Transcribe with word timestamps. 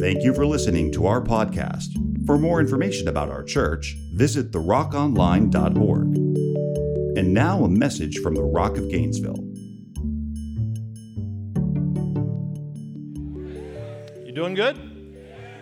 Thank 0.00 0.22
you 0.22 0.32
for 0.32 0.46
listening 0.46 0.92
to 0.92 1.06
our 1.06 1.20
podcast. 1.20 1.88
For 2.24 2.38
more 2.38 2.60
information 2.60 3.08
about 3.08 3.30
our 3.30 3.42
church, 3.42 3.96
visit 4.12 4.52
therockonline.org. 4.52 6.16
And 7.18 7.34
now 7.34 7.64
a 7.64 7.68
message 7.68 8.18
from 8.18 8.36
the 8.36 8.44
Rock 8.44 8.76
of 8.76 8.88
Gainesville. 8.88 9.44
You 14.24 14.30
doing 14.32 14.54
good? 14.54 14.76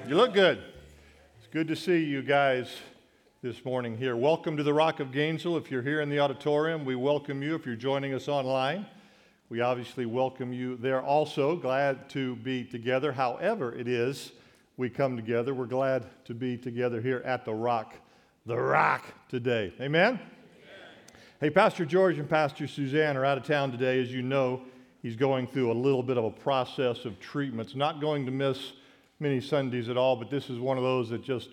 You 0.06 0.16
look 0.16 0.34
good. 0.34 0.62
It's 1.38 1.48
good 1.50 1.68
to 1.68 1.76
see 1.76 2.04
you 2.04 2.20
guys 2.20 2.68
this 3.42 3.64
morning 3.64 3.96
here. 3.96 4.16
Welcome 4.16 4.58
to 4.58 4.62
the 4.62 4.74
Rock 4.74 5.00
of 5.00 5.12
Gainesville. 5.12 5.56
If 5.56 5.70
you're 5.70 5.80
here 5.80 6.02
in 6.02 6.10
the 6.10 6.18
auditorium, 6.18 6.84
we 6.84 6.94
welcome 6.94 7.42
you. 7.42 7.54
If 7.54 7.64
you're 7.64 7.74
joining 7.74 8.12
us 8.12 8.28
online, 8.28 8.84
we 9.48 9.60
obviously 9.60 10.06
welcome 10.06 10.52
you 10.52 10.76
there 10.76 11.00
also. 11.00 11.54
Glad 11.54 12.10
to 12.10 12.34
be 12.36 12.64
together. 12.64 13.12
However, 13.12 13.72
it 13.72 13.86
is 13.86 14.32
we 14.76 14.90
come 14.90 15.14
together. 15.14 15.54
We're 15.54 15.66
glad 15.66 16.04
to 16.24 16.34
be 16.34 16.56
together 16.56 17.00
here 17.00 17.22
at 17.24 17.44
the 17.44 17.54
Rock, 17.54 17.94
the 18.44 18.56
Rock 18.56 19.04
today. 19.28 19.72
Amen? 19.80 20.14
Amen? 20.14 20.20
Hey, 21.40 21.50
Pastor 21.50 21.86
George 21.86 22.18
and 22.18 22.28
Pastor 22.28 22.66
Suzanne 22.66 23.16
are 23.16 23.24
out 23.24 23.38
of 23.38 23.44
town 23.44 23.70
today. 23.70 24.02
As 24.02 24.12
you 24.12 24.20
know, 24.20 24.62
he's 25.00 25.14
going 25.14 25.46
through 25.46 25.70
a 25.70 25.74
little 25.74 26.02
bit 26.02 26.18
of 26.18 26.24
a 26.24 26.30
process 26.30 27.04
of 27.04 27.20
treatments. 27.20 27.76
Not 27.76 28.00
going 28.00 28.26
to 28.26 28.32
miss 28.32 28.72
many 29.20 29.40
Sundays 29.40 29.88
at 29.88 29.96
all, 29.96 30.16
but 30.16 30.28
this 30.28 30.50
is 30.50 30.58
one 30.58 30.76
of 30.76 30.82
those 30.82 31.08
that 31.10 31.22
just, 31.22 31.50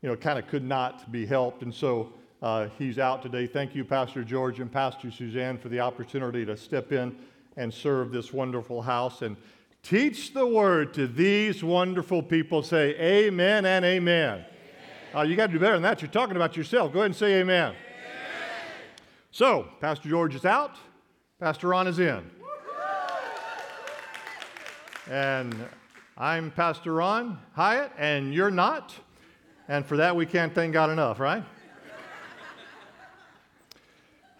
you 0.00 0.08
know, 0.08 0.14
kind 0.14 0.38
of 0.38 0.46
could 0.46 0.64
not 0.64 1.10
be 1.10 1.26
helped. 1.26 1.62
And 1.62 1.74
so 1.74 2.12
uh, 2.40 2.68
he's 2.78 3.00
out 3.00 3.20
today. 3.20 3.48
Thank 3.48 3.74
you, 3.74 3.84
Pastor 3.84 4.22
George 4.22 4.60
and 4.60 4.70
Pastor 4.70 5.10
Suzanne, 5.10 5.58
for 5.58 5.68
the 5.68 5.80
opportunity 5.80 6.46
to 6.46 6.56
step 6.56 6.92
in 6.92 7.16
and 7.56 7.72
serve 7.72 8.12
this 8.12 8.32
wonderful 8.32 8.82
house 8.82 9.22
and 9.22 9.36
teach 9.82 10.32
the 10.32 10.46
word 10.46 10.94
to 10.94 11.06
these 11.06 11.62
wonderful 11.62 12.22
people. 12.22 12.62
Say 12.62 12.94
amen 12.98 13.66
and 13.66 13.84
amen. 13.84 14.34
amen. 14.34 14.46
Uh, 15.14 15.22
you 15.22 15.36
got 15.36 15.46
to 15.48 15.52
do 15.52 15.58
better 15.58 15.74
than 15.74 15.82
that. 15.82 16.00
You're 16.00 16.10
talking 16.10 16.36
about 16.36 16.56
yourself. 16.56 16.92
Go 16.92 17.00
ahead 17.00 17.06
and 17.06 17.16
say 17.16 17.40
amen. 17.40 17.70
amen. 17.70 17.76
So, 19.30 19.68
Pastor 19.80 20.08
George 20.08 20.34
is 20.34 20.44
out, 20.44 20.76
Pastor 21.40 21.68
Ron 21.68 21.86
is 21.86 21.98
in. 21.98 22.30
And 25.10 25.54
I'm 26.16 26.50
Pastor 26.52 26.94
Ron 26.94 27.38
Hyatt, 27.54 27.90
and 27.98 28.32
you're 28.32 28.50
not. 28.50 28.94
And 29.68 29.84
for 29.84 29.96
that, 29.96 30.14
we 30.14 30.26
can't 30.26 30.54
thank 30.54 30.72
God 30.72 30.90
enough, 30.90 31.18
right? 31.18 31.42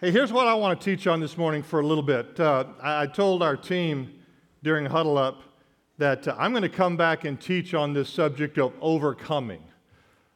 Hey, 0.03 0.11
here's 0.11 0.33
what 0.33 0.47
I 0.47 0.53
want 0.53 0.81
to 0.81 0.83
teach 0.83 1.07
on 1.07 1.21
this 1.21 1.37
morning 1.37 1.63
for 1.63 1.79
a 1.79 1.87
little 1.87 2.03
bit. 2.03 2.37
Uh, 2.37 2.65
I, 2.81 3.03
I, 3.03 3.07
told 3.07 3.41
our 3.41 3.55
team 3.55 4.13
during 4.61 4.85
Huddle 4.85 5.17
Up 5.17 5.43
that 5.97 6.27
uh, 6.27 6.35
I'm 6.37 6.51
going 6.51 6.63
to 6.63 6.67
come 6.67 6.97
back 6.97 7.23
and 7.23 7.39
teach 7.39 7.73
on 7.73 7.93
this 7.93 8.09
subject 8.09 8.57
of 8.57 8.73
overcoming. 8.81 9.63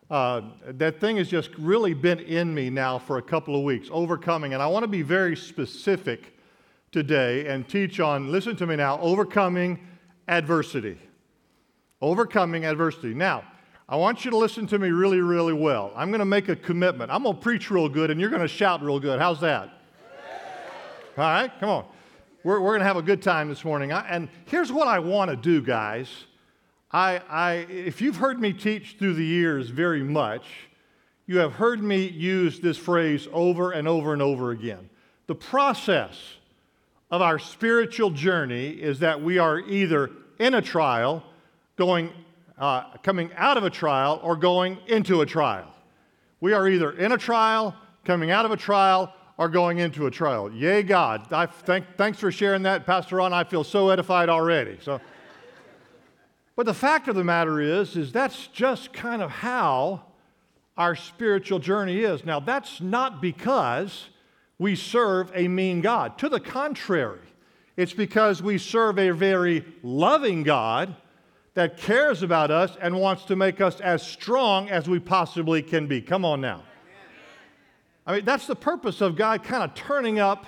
Uh, 0.09 0.43
that 0.67 1.01
thing 1.01 1.17
has 1.17 1.27
just 1.27 1.49
really 1.57 1.93
been 1.93 2.19
in 2.19 2.53
me 2.53 2.69
now 2.69 2.97
for 2.97 3.17
a 3.17 3.21
couple 3.21 3.57
of 3.57 3.63
weeks, 3.63 3.89
overcoming. 3.91 4.53
And 4.53 4.63
I 4.63 4.67
want 4.67 4.83
to 4.83 4.87
be 4.87 5.01
very 5.01 5.35
specific 5.35 6.37
today 6.93 7.45
and 7.47 7.67
teach 7.67 7.99
on, 7.99 8.31
listen 8.31 8.55
to 8.55 8.65
me 8.65 8.77
now, 8.77 8.97
overcoming 9.01 9.85
adversity. 10.29 10.97
Overcoming 12.01 12.63
adversity. 12.63 13.13
Now, 13.13 13.43
I 13.89 13.95
want 13.95 14.25
you 14.25 14.31
to 14.31 14.37
listen 14.37 14.67
to 14.67 14.79
me 14.79 14.89
really, 14.89 15.21
really 15.21 15.53
well. 15.53 15.93
I'm 15.95 16.09
going 16.09 16.19
to 16.19 16.25
make 16.25 16.49
a 16.49 16.57
commitment. 16.57 17.09
I'm 17.09 17.23
going 17.23 17.35
to 17.35 17.41
preach 17.41 17.71
real 17.71 17.87
good, 17.87 18.11
and 18.11 18.19
you're 18.19 18.29
going 18.29 18.41
to 18.41 18.47
shout 18.47 18.83
real 18.83 18.99
good. 18.99 19.17
How's 19.17 19.39
that? 19.39 19.69
All 21.17 21.23
right, 21.23 21.51
come 21.61 21.69
on. 21.69 21.85
We're, 22.43 22.59
we're 22.59 22.71
going 22.71 22.81
to 22.81 22.85
have 22.85 22.97
a 22.97 23.01
good 23.01 23.21
time 23.21 23.47
this 23.47 23.63
morning. 23.63 23.93
I, 23.93 24.05
and 24.09 24.27
here's 24.45 24.73
what 24.73 24.89
I 24.89 24.99
want 24.99 25.31
to 25.31 25.37
do, 25.37 25.61
guys. 25.61 26.25
I, 26.91 27.21
I, 27.29 27.53
if 27.69 28.01
you've 28.01 28.17
heard 28.17 28.41
me 28.41 28.51
teach 28.51 28.97
through 28.99 29.13
the 29.13 29.25
years 29.25 29.69
very 29.69 30.03
much, 30.03 30.45
you 31.25 31.37
have 31.37 31.53
heard 31.53 31.81
me 31.81 32.07
use 32.07 32.59
this 32.59 32.77
phrase 32.77 33.27
over 33.31 33.71
and 33.71 33.87
over 33.87 34.11
and 34.11 34.21
over 34.21 34.51
again. 34.51 34.89
The 35.27 35.35
process 35.35 36.17
of 37.09 37.21
our 37.21 37.39
spiritual 37.39 38.09
journey 38.09 38.69
is 38.69 38.99
that 38.99 39.21
we 39.21 39.37
are 39.37 39.59
either 39.59 40.11
in 40.39 40.53
a 40.53 40.61
trial, 40.61 41.23
going 41.77 42.11
uh, 42.57 42.97
coming 43.03 43.31
out 43.35 43.57
of 43.57 43.63
a 43.63 43.69
trial 43.69 44.19
or 44.23 44.35
going 44.35 44.77
into 44.87 45.21
a 45.21 45.25
trial. 45.25 45.73
We 46.39 46.53
are 46.53 46.67
either 46.67 46.91
in 46.91 47.11
a 47.11 47.17
trial, 47.17 47.75
coming 48.05 48.31
out 48.31 48.45
of 48.45 48.51
a 48.51 48.57
trial, 48.57 49.13
or 49.37 49.49
going 49.49 49.77
into 49.77 50.07
a 50.07 50.11
trial. 50.11 50.51
Yay, 50.51 50.83
God. 50.83 51.31
I 51.31 51.45
thank, 51.45 51.85
thanks 51.95 52.19
for 52.19 52.31
sharing 52.31 52.63
that, 52.63 52.85
Pastor 52.85 53.17
Ron. 53.17 53.33
I 53.33 53.43
feel 53.43 53.63
so 53.63 53.89
edified 53.89 54.29
already. 54.29 54.79
So, 54.81 54.99
but 56.55 56.65
the 56.65 56.73
fact 56.73 57.07
of 57.07 57.15
the 57.15 57.23
matter 57.23 57.61
is, 57.61 57.95
is 57.95 58.11
that's 58.11 58.47
just 58.47 58.93
kind 58.93 59.21
of 59.21 59.29
how 59.29 60.03
our 60.75 60.95
spiritual 60.95 61.59
journey 61.59 61.99
is. 61.99 62.25
Now, 62.25 62.39
that's 62.39 62.81
not 62.81 63.21
because 63.21 64.09
we 64.57 64.75
serve 64.75 65.31
a 65.35 65.47
mean 65.47 65.81
God. 65.81 66.17
To 66.19 66.29
the 66.29 66.39
contrary, 66.39 67.19
it's 67.75 67.93
because 67.93 68.41
we 68.41 68.57
serve 68.57 68.97
a 68.97 69.11
very 69.11 69.65
loving 69.83 70.41
God 70.41 70.95
that 71.57 71.75
cares 71.75 72.21
about 72.21 72.51
us 72.51 72.77
and 72.81 72.95
wants 72.99 73.23
to 73.23 73.35
make 73.35 73.61
us 73.61 73.81
as 73.81 74.05
strong 74.05 74.69
as 74.69 74.87
we 74.87 74.99
possibly 74.99 75.63
can 75.63 75.87
be. 75.87 75.99
Come 75.99 76.23
on 76.23 76.39
now. 76.39 76.61
I 78.05 78.13
mean, 78.13 78.25
that's 78.25 78.45
the 78.45 78.55
purpose 78.55 79.01
of 79.01 79.15
God 79.15 79.43
kind 79.43 79.63
of 79.63 79.73
turning 79.73 80.19
up 80.19 80.45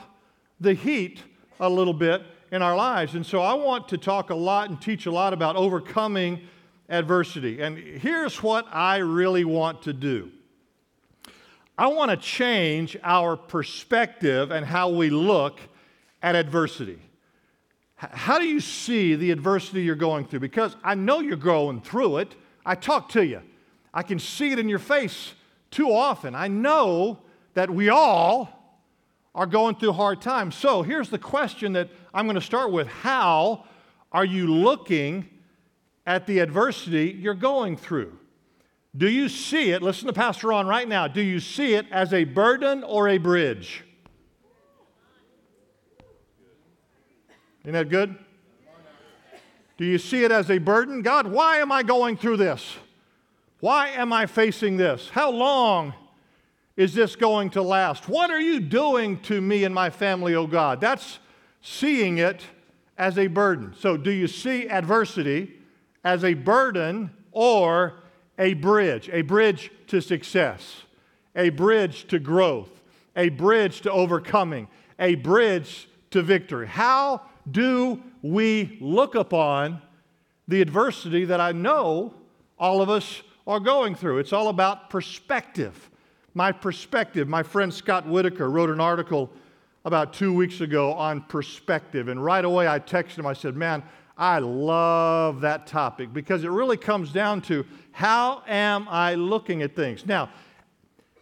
the 0.60 0.76
heat 0.76 1.24
a 1.60 1.68
little 1.68 1.96
bit 1.96 2.22
in 2.52 2.62
our 2.62 2.76
lives. 2.76 3.16
And 3.16 3.26
so 3.26 3.42
I 3.42 3.56
want 3.56 3.88
to 3.88 3.98
talk 3.98 4.30
a 4.30 4.36
lot 4.36 4.70
and 4.70 4.80
teach 4.80 5.08
a 5.08 5.12
lot 5.12 5.34
about 5.34 5.56
overcoming 5.56 6.42
adversity. 6.90 7.60
And 7.60 7.76
here's 7.80 8.44
what 8.44 8.68
I 8.72 8.98
really 8.98 9.46
want 9.46 9.82
to 9.84 9.94
do 9.94 10.30
I 11.76 11.88
want 11.88 12.12
to 12.12 12.18
change 12.18 12.96
our 13.02 13.36
perspective 13.36 14.52
and 14.52 14.64
how 14.64 14.90
we 14.90 15.10
look 15.10 15.60
at 16.22 16.36
adversity. 16.36 17.00
How 18.00 18.40
do 18.40 18.48
you 18.48 18.62
see 18.62 19.16
the 19.16 19.32
adversity 19.32 19.82
you're 19.82 19.96
going 19.96 20.26
through? 20.26 20.40
Because 20.40 20.78
I 20.86 20.96
know 20.96 21.20
you're 21.20 21.36
going 21.36 21.82
through 21.82 22.20
it. 22.20 22.34
I 22.66 22.76
talk 22.76 23.10
to 23.10 23.26
you. 23.26 23.42
I 23.94 24.04
can 24.04 24.20
see 24.20 24.52
it 24.54 24.60
in 24.60 24.70
your 24.70 24.80
face 24.80 25.34
too 25.70 25.92
often. 25.92 26.34
I 26.34 26.48
know 26.48 27.20
that 27.56 27.70
we 27.70 27.90
all 27.90 28.78
are 29.36 29.46
going 29.46 29.76
through 29.76 29.92
hard 29.92 30.22
times. 30.22 30.56
So 30.56 30.82
here's 30.82 31.10
the 31.10 31.20
question 31.20 31.74
that 31.74 31.90
I'm 32.14 32.26
going 32.26 32.36
to 32.36 32.42
start 32.42 32.72
with 32.72 32.88
How 32.88 33.66
are 34.14 34.26
you 34.26 34.48
looking 34.48 35.30
at 36.06 36.26
the 36.26 36.40
adversity 36.40 37.18
you're 37.20 37.34
going 37.34 37.76
through? 37.76 38.18
Do 38.96 39.10
you 39.10 39.28
see 39.28 39.72
it? 39.72 39.82
Listen 39.82 40.08
to 40.08 40.14
Pastor 40.14 40.48
Ron 40.48 40.68
right 40.68 40.88
now. 40.88 41.10
Do 41.10 41.22
you 41.22 41.42
see 41.42 41.74
it 41.74 41.86
as 41.92 42.14
a 42.14 42.24
burden 42.24 42.84
or 42.86 43.10
a 43.10 43.18
bridge? 43.18 43.84
Isn't 47.70 47.88
that 47.88 47.90
good? 47.90 48.16
Do 49.78 49.86
you 49.86 50.00
see 50.00 50.24
it 50.24 50.32
as 50.32 50.50
a 50.50 50.58
burden? 50.58 51.04
God, 51.04 51.28
why 51.28 51.58
am 51.58 51.72
I 51.72 51.84
going 51.84 52.18
through 52.18 52.38
this? 52.38 52.78
Why 53.60 53.90
am 53.90 54.12
I 54.12 54.26
facing 54.26 54.78
this? 54.78 55.10
How 55.10 55.30
long 55.30 55.94
is 56.76 56.96
this 56.96 57.16
going 57.16 57.52
to 57.52 57.62
last? 57.62 58.10
What 58.10 58.32
are 58.32 58.40
you 58.40 58.60
doing 58.60 59.20
to 59.22 59.40
me 59.40 59.66
and 59.66 59.76
my 59.76 59.92
family, 59.92 60.34
oh 60.34 60.48
God? 60.48 60.82
That's 60.82 61.20
seeing 61.62 62.18
it 62.18 62.42
as 62.98 63.20
a 63.20 63.28
burden. 63.28 63.76
So, 63.78 63.98
do 63.98 64.10
you 64.10 64.26
see 64.26 64.68
adversity 64.68 65.54
as 66.04 66.24
a 66.24 66.34
burden 66.34 67.12
or 67.32 68.00
a 68.40 68.56
bridge? 68.56 69.12
A 69.14 69.22
bridge 69.22 69.72
to 69.90 70.02
success, 70.02 70.86
a 71.36 71.50
bridge 71.50 72.08
to 72.08 72.18
growth, 72.18 72.82
a 73.16 73.30
bridge 73.30 73.82
to 73.82 73.92
overcoming, 73.92 74.68
a 74.98 75.14
bridge 75.14 75.86
to 76.10 76.24
victory. 76.24 76.68
How 76.68 77.22
do 77.52 78.02
we 78.22 78.78
look 78.82 79.16
upon 79.16 79.82
the 80.48 80.62
adversity 80.62 81.26
that 81.26 81.40
I 81.40 81.52
know 81.52 82.14
all 82.58 82.82
of 82.82 82.90
us 82.90 83.22
are 83.48 83.60
going 83.60 83.96
through? 83.96 84.20
It's 84.20 84.34
all 84.34 84.50
about 84.50 84.90
perspective. 84.90 85.90
My 86.34 86.52
perspective. 86.52 87.28
My 87.28 87.44
friend 87.44 87.74
Scott 87.74 88.08
Whitaker 88.08 88.50
wrote 88.50 88.70
an 88.70 88.80
article 88.80 89.30
about 89.86 90.14
two 90.14 90.34
weeks 90.34 90.62
ago 90.62 90.94
on 90.94 91.22
perspective. 91.22 92.08
And 92.08 92.24
right 92.24 92.44
away 92.44 92.68
I 92.68 92.80
texted 92.80 93.20
him, 93.20 93.26
I 93.26 93.34
said, 93.34 93.56
Man, 93.56 93.84
I 94.18 94.40
love 94.40 95.42
that 95.42 95.66
topic 95.66 96.12
because 96.12 96.44
it 96.44 96.50
really 96.50 96.78
comes 96.78 97.12
down 97.12 97.42
to 97.44 97.66
how 97.92 98.44
am 98.48 98.88
I 98.90 99.16
looking 99.16 99.62
at 99.62 99.76
things? 99.76 100.06
Now, 100.06 100.30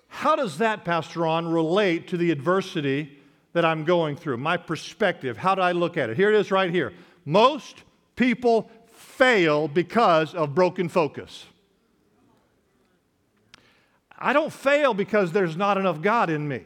how 0.07 0.35
does 0.35 0.57
that, 0.57 0.83
Pastor 0.83 1.21
Ron, 1.21 1.47
relate 1.47 2.07
to 2.07 2.18
the 2.18 2.31
adversity 2.31 3.16
that 3.53 3.65
I'm 3.65 3.85
going 3.85 4.15
through, 4.15 4.38
my 4.38 4.57
perspective. 4.57 5.38
How 5.38 5.55
do 5.55 5.61
I 5.61 5.71
look 5.71 5.97
at 5.97 6.09
it? 6.09 6.17
Here 6.17 6.31
it 6.31 6.39
is 6.39 6.51
right 6.51 6.69
here. 6.69 6.94
Most 7.25 7.83
people 8.15 8.69
fail 8.88 9.67
because 9.67 10.33
of 10.35 10.53
broken 10.53 10.89
focus. 10.89 11.45
I 14.17 14.33
don't 14.33 14.51
fail 14.51 14.94
because 14.94 15.31
there's 15.31 15.55
not 15.55 15.77
enough 15.77 16.01
God 16.01 16.29
in 16.29 16.47
me. 16.47 16.63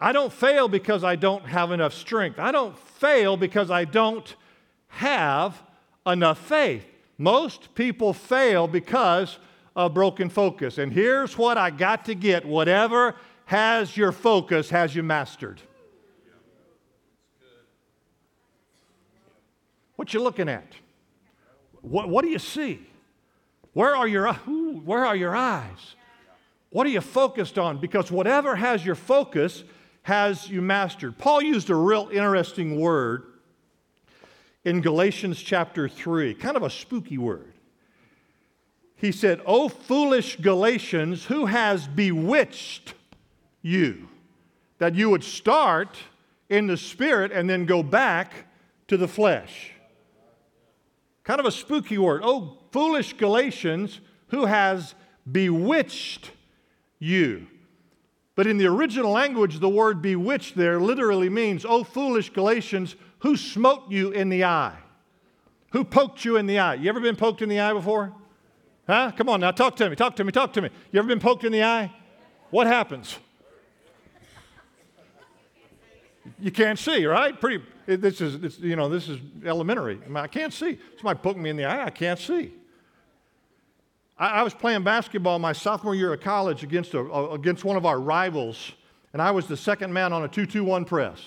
I 0.00 0.12
don't 0.12 0.32
fail 0.32 0.68
because 0.68 1.04
I 1.04 1.16
don't 1.16 1.46
have 1.46 1.72
enough 1.72 1.94
strength. 1.94 2.38
I 2.38 2.52
don't 2.52 2.76
fail 2.78 3.36
because 3.36 3.70
I 3.70 3.84
don't 3.84 4.34
have 4.88 5.62
enough 6.06 6.38
faith. 6.38 6.84
Most 7.18 7.74
people 7.74 8.12
fail 8.12 8.66
because 8.68 9.38
of 9.74 9.94
broken 9.94 10.28
focus. 10.28 10.78
And 10.78 10.92
here's 10.92 11.38
what 11.38 11.56
I 11.56 11.70
got 11.70 12.04
to 12.06 12.14
get 12.14 12.44
whatever 12.44 13.14
has 13.46 13.96
your 13.96 14.12
focus 14.12 14.70
has 14.70 14.94
you 14.94 15.02
mastered. 15.02 15.60
What 19.94 20.12
you 20.12 20.20
looking 20.20 20.48
at? 20.48 20.74
What, 21.80 22.08
what 22.08 22.24
do 22.24 22.30
you 22.30 22.38
see? 22.38 22.86
Where 23.72 23.96
are 23.96 24.06
your 24.08 24.28
uh, 24.28 24.34
where 24.34 25.04
are 25.04 25.16
your 25.16 25.34
eyes? 25.34 25.94
What 26.70 26.86
are 26.86 26.90
you 26.90 27.00
focused 27.00 27.58
on? 27.58 27.78
Because 27.78 28.10
whatever 28.10 28.56
has 28.56 28.84
your 28.84 28.94
focus 28.94 29.64
has 30.02 30.48
you 30.48 30.60
mastered. 30.60 31.16
Paul 31.16 31.42
used 31.42 31.70
a 31.70 31.74
real 31.74 32.08
interesting 32.12 32.78
word 32.78 33.24
in 34.64 34.80
Galatians 34.80 35.40
chapter 35.40 35.88
3, 35.88 36.34
kind 36.34 36.56
of 36.56 36.62
a 36.62 36.70
spooky 36.70 37.18
word. 37.18 37.54
He 38.96 39.12
said, 39.12 39.40
O 39.46 39.68
foolish 39.68 40.36
Galatians, 40.36 41.26
who 41.26 41.46
has 41.46 41.86
bewitched 41.86 42.94
you? 43.66 44.08
That 44.78 44.94
you 44.94 45.10
would 45.10 45.24
start 45.24 45.96
in 46.48 46.66
the 46.66 46.76
spirit 46.76 47.32
and 47.32 47.50
then 47.50 47.66
go 47.66 47.82
back 47.82 48.32
to 48.88 48.96
the 48.96 49.08
flesh. 49.08 49.72
Kind 51.24 51.40
of 51.40 51.46
a 51.46 51.50
spooky 51.50 51.98
word. 51.98 52.20
Oh, 52.24 52.58
foolish 52.70 53.14
Galatians, 53.14 54.00
who 54.28 54.46
has 54.46 54.94
bewitched 55.30 56.30
you? 56.98 57.48
But 58.36 58.46
in 58.46 58.58
the 58.58 58.66
original 58.66 59.10
language, 59.10 59.58
the 59.58 59.68
word 59.68 60.00
bewitched 60.00 60.54
there 60.54 60.78
literally 60.78 61.28
means, 61.28 61.64
Oh, 61.64 61.82
foolish 61.82 62.30
Galatians, 62.30 62.94
who 63.20 63.36
smote 63.36 63.90
you 63.90 64.10
in 64.10 64.28
the 64.28 64.44
eye? 64.44 64.76
Who 65.72 65.84
poked 65.84 66.24
you 66.24 66.36
in 66.36 66.46
the 66.46 66.58
eye? 66.58 66.74
You 66.74 66.88
ever 66.88 67.00
been 67.00 67.16
poked 67.16 67.42
in 67.42 67.48
the 67.48 67.58
eye 67.58 67.72
before? 67.72 68.12
Huh? 68.86 69.10
Come 69.16 69.28
on 69.28 69.40
now, 69.40 69.50
talk 69.50 69.74
to 69.76 69.90
me, 69.90 69.96
talk 69.96 70.14
to 70.16 70.24
me, 70.24 70.30
talk 70.30 70.52
to 70.52 70.62
me. 70.62 70.68
You 70.92 71.00
ever 71.00 71.08
been 71.08 71.18
poked 71.18 71.42
in 71.42 71.50
the 71.50 71.64
eye? 71.64 71.92
What 72.50 72.68
happens? 72.68 73.18
You 76.38 76.50
can't 76.50 76.78
see, 76.78 77.06
right? 77.06 77.38
Pretty. 77.40 77.64
This 77.86 78.20
is, 78.20 78.58
you 78.58 78.74
know, 78.76 78.88
this 78.88 79.08
is 79.08 79.20
elementary. 79.44 80.00
I, 80.04 80.08
mean, 80.08 80.16
I 80.16 80.26
can't 80.26 80.52
see. 80.52 80.78
Somebody 80.96 81.20
poked 81.22 81.38
me 81.38 81.50
in 81.50 81.56
the 81.56 81.64
eye. 81.64 81.84
I 81.84 81.90
can't 81.90 82.18
see. 82.18 82.52
I, 84.18 84.28
I 84.28 84.42
was 84.42 84.54
playing 84.54 84.82
basketball 84.82 85.38
my 85.38 85.52
sophomore 85.52 85.94
year 85.94 86.12
of 86.12 86.20
college 86.20 86.62
against, 86.64 86.94
a, 86.94 87.00
against 87.30 87.64
one 87.64 87.76
of 87.76 87.86
our 87.86 88.00
rivals, 88.00 88.72
and 89.12 89.22
I 89.22 89.30
was 89.30 89.46
the 89.46 89.56
second 89.56 89.92
man 89.92 90.12
on 90.12 90.24
a 90.24 90.28
2 90.28 90.46
2 90.46 90.64
1 90.64 90.84
press. 90.84 91.22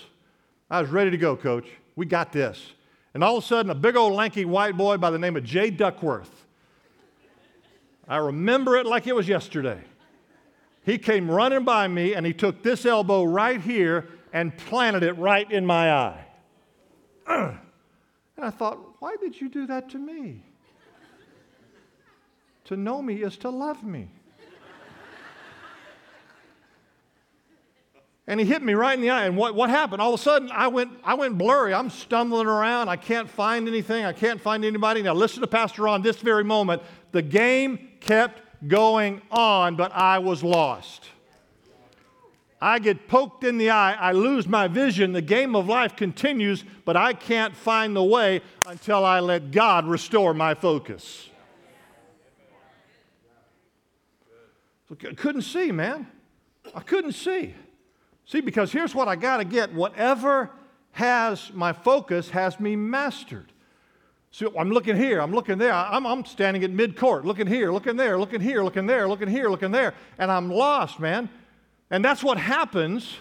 I 0.69 0.81
was 0.81 0.89
ready 0.89 1.11
to 1.11 1.17
go, 1.17 1.35
coach. 1.35 1.67
We 1.95 2.05
got 2.05 2.31
this. 2.31 2.73
And 3.13 3.23
all 3.23 3.37
of 3.37 3.43
a 3.43 3.47
sudden, 3.47 3.71
a 3.71 3.75
big 3.75 3.95
old 3.95 4.13
lanky 4.13 4.45
white 4.45 4.77
boy 4.77 4.97
by 4.97 5.09
the 5.09 5.17
name 5.17 5.35
of 5.35 5.43
Jay 5.43 5.71
Duckworth. 5.71 6.45
I 8.07 8.17
remember 8.17 8.75
it 8.75 8.85
like 8.85 9.07
it 9.07 9.15
was 9.15 9.27
yesterday. 9.27 9.81
He 10.83 10.97
came 10.97 11.29
running 11.29 11.63
by 11.63 11.87
me 11.87 12.15
and 12.15 12.25
he 12.25 12.33
took 12.33 12.63
this 12.63 12.85
elbow 12.85 13.23
right 13.23 13.61
here 13.61 14.07
and 14.33 14.55
planted 14.57 15.03
it 15.03 15.13
right 15.13 15.49
in 15.51 15.65
my 15.65 15.93
eye. 15.93 16.25
And 18.39 18.47
I 18.47 18.51
thought, 18.51 18.79
why 18.99 19.17
did 19.19 19.41
you 19.41 19.49
do 19.49 19.67
that 19.67 19.89
to 19.89 19.97
me? 19.97 20.41
To 22.65 22.77
know 22.77 23.01
me 23.01 23.15
is 23.15 23.35
to 23.39 23.49
love 23.49 23.83
me. 23.83 24.07
and 28.27 28.39
he 28.39 28.45
hit 28.45 28.61
me 28.61 28.75
right 28.75 28.93
in 28.93 29.01
the 29.01 29.09
eye. 29.09 29.25
And 29.25 29.35
what, 29.35 29.55
what 29.55 29.69
happened? 29.69 30.01
All 30.01 30.13
of 30.13 30.19
a 30.21 30.23
sudden, 30.23 30.49
I 30.53 30.69
went, 30.69 30.91
I 31.03 31.15
went 31.15 31.37
blurry. 31.37 31.73
I'm 31.73 31.89
stumbling 31.89 32.47
around. 32.47 32.87
I 32.87 32.95
can't 32.95 33.29
find 33.29 33.67
anything. 33.67 34.05
I 34.05 34.13
can't 34.13 34.39
find 34.39 34.63
anybody. 34.63 35.01
Now, 35.01 35.15
listen 35.15 35.41
to 35.41 35.47
Pastor 35.47 35.81
Ron 35.81 36.01
this 36.01 36.19
very 36.19 36.45
moment. 36.45 36.81
The 37.11 37.21
game 37.21 37.89
kept 37.99 38.41
going 38.69 39.21
on, 39.31 39.75
but 39.75 39.91
I 39.91 40.19
was 40.19 40.45
lost. 40.45 41.09
I 42.61 42.79
get 42.79 43.07
poked 43.07 43.45
in 43.45 43.57
the 43.57 43.69
eye, 43.69 43.93
I 43.93 44.11
lose 44.11 44.47
my 44.47 44.67
vision, 44.67 45.13
the 45.13 45.21
game 45.21 45.55
of 45.55 45.67
life 45.67 45.95
continues, 45.95 46.65
but 46.83 46.97
I 46.97 47.13
can't 47.13 47.55
find 47.55 47.95
the 47.95 48.03
way 48.03 48.41
until 48.65 49.05
I 49.05 49.21
let 49.21 49.51
God 49.51 49.87
restore 49.87 50.33
my 50.33 50.53
focus. 50.55 51.29
I 54.91 55.13
couldn't 55.13 55.43
see, 55.43 55.71
man. 55.71 56.07
I 56.73 56.81
couldn't 56.81 57.13
see. 57.13 57.53
See, 58.25 58.41
because 58.41 58.71
here's 58.71 58.93
what 58.93 59.07
I 59.07 59.15
got 59.15 59.37
to 59.37 59.45
get 59.45 59.73
whatever 59.73 60.51
has 60.91 61.51
my 61.53 61.73
focus 61.73 62.29
has 62.31 62.59
me 62.59 62.75
mastered. 62.75 63.51
So 64.31 64.53
I'm 64.57 64.69
looking 64.69 64.95
here, 64.95 65.21
I'm 65.21 65.31
looking 65.31 65.57
there, 65.57 65.73
I'm, 65.73 66.05
I'm 66.05 66.23
standing 66.25 66.63
at 66.63 66.69
mid 66.69 66.95
court, 66.95 67.25
looking 67.25 67.47
here, 67.47 67.71
looking 67.71 67.95
there, 67.95 68.19
looking 68.19 68.41
here, 68.41 68.63
looking 68.63 68.85
there, 68.85 69.07
looking 69.07 69.27
here, 69.27 69.49
looking 69.49 69.71
there, 69.71 69.95
and 70.19 70.31
I'm 70.31 70.51
lost, 70.51 70.99
man. 70.99 71.29
And 71.91 72.05
that's 72.05 72.23
what 72.23 72.37
happens 72.37 73.15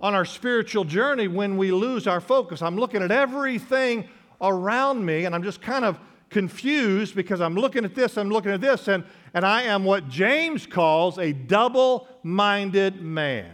on 0.00 0.14
our 0.14 0.24
spiritual 0.24 0.84
journey 0.84 1.28
when 1.28 1.56
we 1.56 1.70
lose 1.70 2.06
our 2.06 2.20
focus. 2.20 2.62
I'm 2.62 2.76
looking 2.76 3.02
at 3.02 3.10
everything 3.10 4.08
around 4.40 5.04
me, 5.04 5.24
and 5.24 5.34
I'm 5.34 5.42
just 5.42 5.60
kind 5.60 5.84
of 5.84 5.98
confused 6.30 7.14
because 7.14 7.40
I'm 7.40 7.54
looking 7.54 7.84
at 7.84 7.94
this, 7.94 8.16
I'm 8.16 8.30
looking 8.30 8.50
at 8.50 8.60
this, 8.60 8.88
and, 8.88 9.04
and 9.34 9.46
I 9.46 9.62
am 9.62 9.84
what 9.84 10.08
James 10.08 10.66
calls 10.66 11.18
a 11.18 11.32
double 11.32 12.08
minded 12.22 13.00
man. 13.00 13.50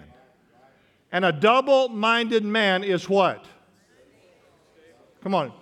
And 1.12 1.24
a 1.24 1.32
double 1.32 1.88
minded 1.88 2.44
man 2.44 2.84
is 2.84 3.08
what? 3.08 3.44
Come 5.22 5.34
on, 5.34 5.52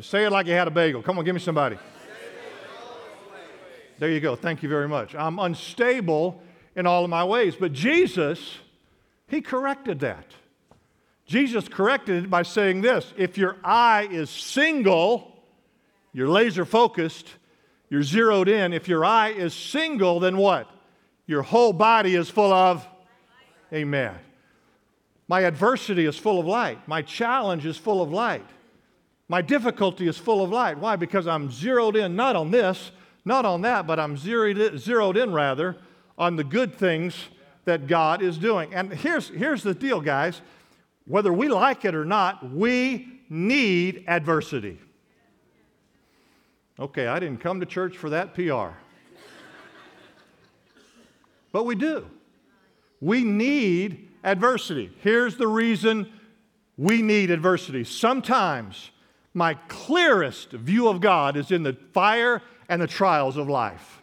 say 0.00 0.24
it 0.24 0.30
like 0.30 0.46
you 0.46 0.52
had 0.52 0.68
a 0.68 0.70
bagel. 0.70 1.02
Come 1.02 1.18
on, 1.18 1.24
give 1.24 1.34
me 1.34 1.40
somebody. 1.40 1.78
There 3.98 4.10
you 4.10 4.20
go. 4.20 4.34
Thank 4.34 4.62
you 4.62 4.68
very 4.68 4.88
much. 4.88 5.14
I'm 5.14 5.38
unstable 5.38 6.42
in 6.80 6.86
all 6.86 7.04
of 7.04 7.10
my 7.10 7.22
ways. 7.22 7.54
But 7.54 7.72
Jesus, 7.72 8.58
he 9.28 9.40
corrected 9.40 10.00
that. 10.00 10.24
Jesus 11.26 11.68
corrected 11.68 12.24
it 12.24 12.30
by 12.30 12.42
saying 12.42 12.80
this 12.80 13.14
if 13.16 13.38
your 13.38 13.56
eye 13.62 14.08
is 14.10 14.28
single, 14.28 15.40
you're 16.12 16.28
laser 16.28 16.64
focused, 16.64 17.28
you're 17.88 18.02
zeroed 18.02 18.48
in. 18.48 18.72
If 18.72 18.88
your 18.88 19.04
eye 19.04 19.28
is 19.28 19.54
single, 19.54 20.18
then 20.18 20.36
what? 20.36 20.68
Your 21.28 21.42
whole 21.42 21.72
body 21.72 22.16
is 22.16 22.28
full 22.28 22.52
of, 22.52 22.84
amen. 23.72 24.16
My 25.28 25.42
adversity 25.42 26.06
is 26.06 26.16
full 26.16 26.40
of 26.40 26.46
light. 26.46 26.88
My 26.88 27.02
challenge 27.02 27.64
is 27.64 27.76
full 27.76 28.02
of 28.02 28.10
light. 28.10 28.46
My 29.28 29.40
difficulty 29.40 30.08
is 30.08 30.18
full 30.18 30.42
of 30.42 30.50
light. 30.50 30.78
Why? 30.78 30.96
Because 30.96 31.28
I'm 31.28 31.52
zeroed 31.52 31.94
in 31.94 32.16
not 32.16 32.34
on 32.34 32.50
this, 32.50 32.90
not 33.24 33.44
on 33.44 33.60
that, 33.60 33.86
but 33.86 34.00
I'm 34.00 34.16
zeroed 34.16 35.16
in 35.16 35.32
rather 35.32 35.76
on 36.20 36.36
the 36.36 36.44
good 36.44 36.74
things 36.74 37.16
that 37.64 37.86
God 37.86 38.22
is 38.22 38.36
doing. 38.36 38.74
And 38.74 38.92
here's, 38.92 39.28
here's 39.28 39.62
the 39.62 39.74
deal, 39.74 40.02
guys. 40.02 40.42
Whether 41.06 41.32
we 41.32 41.48
like 41.48 41.86
it 41.86 41.94
or 41.94 42.04
not, 42.04 42.52
we 42.52 43.22
need 43.30 44.04
adversity. 44.06 44.78
Okay, 46.78 47.06
I 47.06 47.18
didn't 47.18 47.40
come 47.40 47.58
to 47.60 47.66
church 47.66 47.96
for 47.96 48.10
that 48.10 48.34
PR. 48.34 48.76
but 51.52 51.64
we 51.64 51.74
do. 51.74 52.06
We 53.00 53.24
need 53.24 54.10
adversity. 54.22 54.92
Here's 55.00 55.36
the 55.36 55.48
reason 55.48 56.12
we 56.76 57.00
need 57.00 57.30
adversity. 57.30 57.84
Sometimes 57.84 58.90
my 59.32 59.54
clearest 59.68 60.50
view 60.52 60.88
of 60.88 61.00
God 61.00 61.36
is 61.38 61.50
in 61.50 61.62
the 61.62 61.76
fire 61.94 62.42
and 62.68 62.82
the 62.82 62.86
trials 62.86 63.38
of 63.38 63.48
life. 63.48 63.99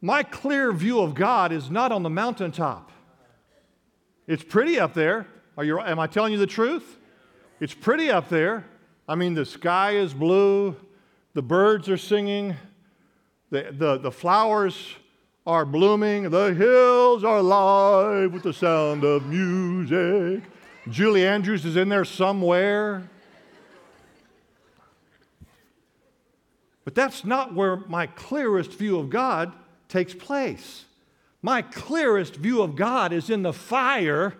My 0.00 0.22
clear 0.22 0.72
view 0.72 1.00
of 1.00 1.14
God 1.14 1.50
is 1.50 1.70
not 1.70 1.90
on 1.90 2.02
the 2.02 2.10
mountaintop. 2.10 2.92
It's 4.26 4.44
pretty 4.44 4.78
up 4.78 4.94
there. 4.94 5.26
Are 5.56 5.64
you, 5.64 5.80
am 5.80 5.98
I 5.98 6.06
telling 6.06 6.32
you 6.32 6.38
the 6.38 6.46
truth? 6.46 6.98
It's 7.60 7.74
pretty 7.74 8.10
up 8.10 8.28
there. 8.28 8.64
I 9.08 9.16
mean, 9.16 9.34
the 9.34 9.44
sky 9.44 9.92
is 9.92 10.14
blue, 10.14 10.76
the 11.34 11.42
birds 11.42 11.88
are 11.88 11.96
singing, 11.96 12.54
the, 13.50 13.68
the, 13.72 13.98
the 13.98 14.12
flowers 14.12 14.94
are 15.46 15.64
blooming, 15.64 16.28
the 16.30 16.52
hills 16.52 17.24
are 17.24 17.38
alive 17.38 18.32
with 18.32 18.42
the 18.42 18.52
sound 18.52 19.02
of 19.02 19.26
music. 19.26 20.44
Julie 20.90 21.26
Andrews 21.26 21.64
is 21.64 21.76
in 21.76 21.88
there 21.88 22.04
somewhere. 22.04 23.08
But 26.84 26.94
that's 26.94 27.24
not 27.24 27.54
where 27.54 27.76
my 27.76 28.06
clearest 28.06 28.72
view 28.74 28.98
of 28.98 29.10
God 29.10 29.54
takes 29.88 30.14
place. 30.14 30.84
My 31.42 31.62
clearest 31.62 32.36
view 32.36 32.62
of 32.62 32.76
God 32.76 33.12
is 33.12 33.30
in 33.30 33.42
the 33.42 33.52
fire 33.52 34.34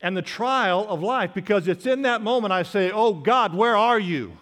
and 0.00 0.16
the 0.16 0.22
trial 0.22 0.86
of 0.88 1.02
life 1.02 1.32
because 1.34 1.68
it's 1.68 1.86
in 1.86 2.02
that 2.02 2.22
moment 2.22 2.52
I 2.52 2.62
say, 2.62 2.90
Oh 2.90 3.14
God, 3.14 3.54
where 3.54 3.76
are 3.76 3.98
you? 3.98 4.36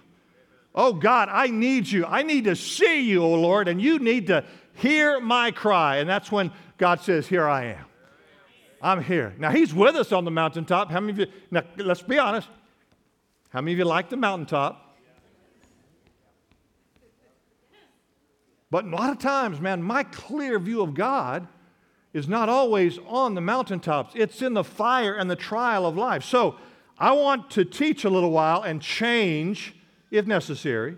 Oh 0.75 0.93
God, 0.93 1.29
I 1.31 1.49
need 1.49 1.89
you. 1.89 2.05
I 2.07 2.23
need 2.23 2.45
to 2.45 2.57
see 2.57 3.01
you, 3.01 3.23
oh 3.23 3.35
Lord, 3.35 3.69
and 3.69 3.81
you 3.81 3.99
need 3.99 4.29
to 4.29 4.45
hear 4.75 5.21
my 5.21 5.51
cry. 5.51 5.97
And 5.97 6.09
that's 6.09 6.31
when 6.31 6.53
God 6.77 7.01
says, 7.01 7.27
Here 7.27 7.49
I 7.49 7.65
am. 7.65 7.85
I'm 8.81 9.03
here. 9.03 9.35
Now, 9.39 9.51
He's 9.51 9.75
with 9.75 9.97
us 9.97 10.13
on 10.13 10.25
the 10.25 10.31
mountaintop. 10.31 10.91
How 10.91 11.01
many 11.01 11.13
of 11.13 11.19
you, 11.19 11.35
now 11.51 11.63
let's 11.77 12.03
be 12.03 12.19
honest, 12.19 12.49
how 13.51 13.61
many 13.61 13.73
of 13.73 13.79
you 13.79 13.85
like 13.85 14.09
the 14.09 14.17
mountaintop? 14.17 14.88
But 18.71 18.85
a 18.85 18.89
lot 18.89 19.11
of 19.11 19.19
times, 19.19 19.61
man, 19.61 19.83
my 19.83 20.03
clear 20.03 20.59
view 20.59 20.83
of 20.83 20.95
God 20.95 21.49
is 22.13 22.29
not 22.29 22.49
always 22.49 22.99
on 23.07 23.35
the 23.35 23.41
mountaintops, 23.41 24.15
it's 24.15 24.43
in 24.43 24.55
the 24.55 24.65
fire 24.65 25.15
and 25.15 25.31
the 25.31 25.37
trial 25.37 25.87
of 25.87 25.97
life. 25.97 26.25
So 26.25 26.57
I 26.99 27.13
want 27.13 27.51
to 27.53 27.65
teach 27.65 28.05
a 28.05 28.11
little 28.11 28.31
while 28.31 28.63
and 28.63 28.83
change, 28.83 29.75
if 30.11 30.27
necessary, 30.27 30.97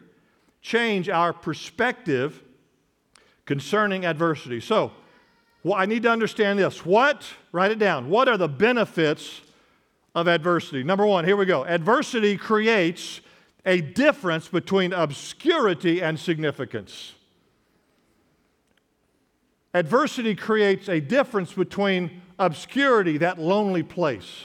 change 0.62 1.08
our 1.08 1.32
perspective 1.32 2.42
concerning 3.44 4.04
adversity. 4.04 4.60
So, 4.60 4.92
well, 5.62 5.74
I 5.74 5.86
need 5.86 6.04
to 6.04 6.10
understand 6.10 6.58
this. 6.58 6.86
What, 6.86 7.24
write 7.52 7.70
it 7.70 7.78
down, 7.78 8.08
what 8.08 8.28
are 8.28 8.38
the 8.38 8.48
benefits 8.48 9.42
of 10.14 10.26
adversity? 10.26 10.82
Number 10.82 11.06
one, 11.06 11.24
here 11.24 11.36
we 11.36 11.46
go. 11.46 11.64
Adversity 11.64 12.36
creates 12.36 13.20
a 13.66 13.80
difference 13.80 14.48
between 14.48 14.92
obscurity 14.92 16.00
and 16.00 16.18
significance. 16.18 17.14
Adversity 19.72 20.34
creates 20.34 20.88
a 20.88 21.00
difference 21.00 21.52
between 21.52 22.22
obscurity, 22.38 23.18
that 23.18 23.38
lonely 23.38 23.82
place, 23.82 24.44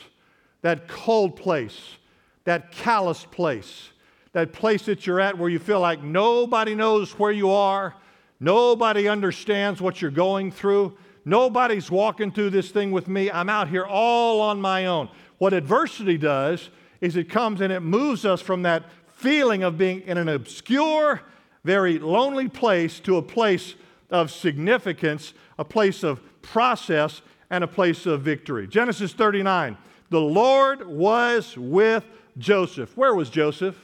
that 0.61 0.87
cold 0.87 1.35
place, 1.35 1.97
that 2.43 2.71
calloused 2.71 3.31
place, 3.31 3.89
that 4.33 4.53
place 4.53 4.85
that 4.85 5.07
you're 5.07 5.19
at 5.19 5.37
where 5.37 5.49
you 5.49 5.57
feel 5.57 5.79
like 5.79 6.03
nobody 6.03 6.75
knows 6.75 7.17
where 7.17 7.31
you 7.31 7.49
are, 7.49 7.95
nobody 8.39 9.07
understands 9.07 9.81
what 9.81 10.01
you're 10.01 10.11
going 10.11 10.51
through, 10.51 10.95
nobody's 11.23 11.89
walking 11.89 12.31
through 12.31 12.51
this 12.51 12.69
thing 12.69 12.91
with 12.91 13.07
me. 13.07 13.31
I'm 13.31 13.49
out 13.49 13.67
here 13.67 13.85
all 13.85 14.41
on 14.41 14.61
my 14.61 14.85
own. 14.85 15.09
What 15.39 15.53
adversity 15.53 16.19
does 16.19 16.69
is 17.01 17.15
it 17.15 17.29
comes 17.29 17.61
and 17.61 17.73
it 17.73 17.79
moves 17.79 18.25
us 18.25 18.41
from 18.41 18.61
that 18.63 18.85
feeling 19.07 19.63
of 19.63 19.77
being 19.77 20.01
in 20.01 20.19
an 20.19 20.29
obscure, 20.29 21.21
very 21.63 21.97
lonely 21.97 22.47
place 22.47 22.99
to 22.99 23.17
a 23.17 23.21
place 23.23 23.73
of 24.09 24.31
significance, 24.31 25.33
a 25.57 25.65
place 25.65 26.03
of 26.03 26.21
process, 26.41 27.21
and 27.49 27.63
a 27.63 27.67
place 27.67 28.05
of 28.05 28.21
victory. 28.21 28.67
Genesis 28.67 29.13
39 29.13 29.77
the 30.11 30.21
Lord 30.21 30.87
was 30.87 31.57
with 31.57 32.05
Joseph. 32.37 32.95
Where 32.95 33.15
was 33.15 33.29
Joseph? 33.29 33.75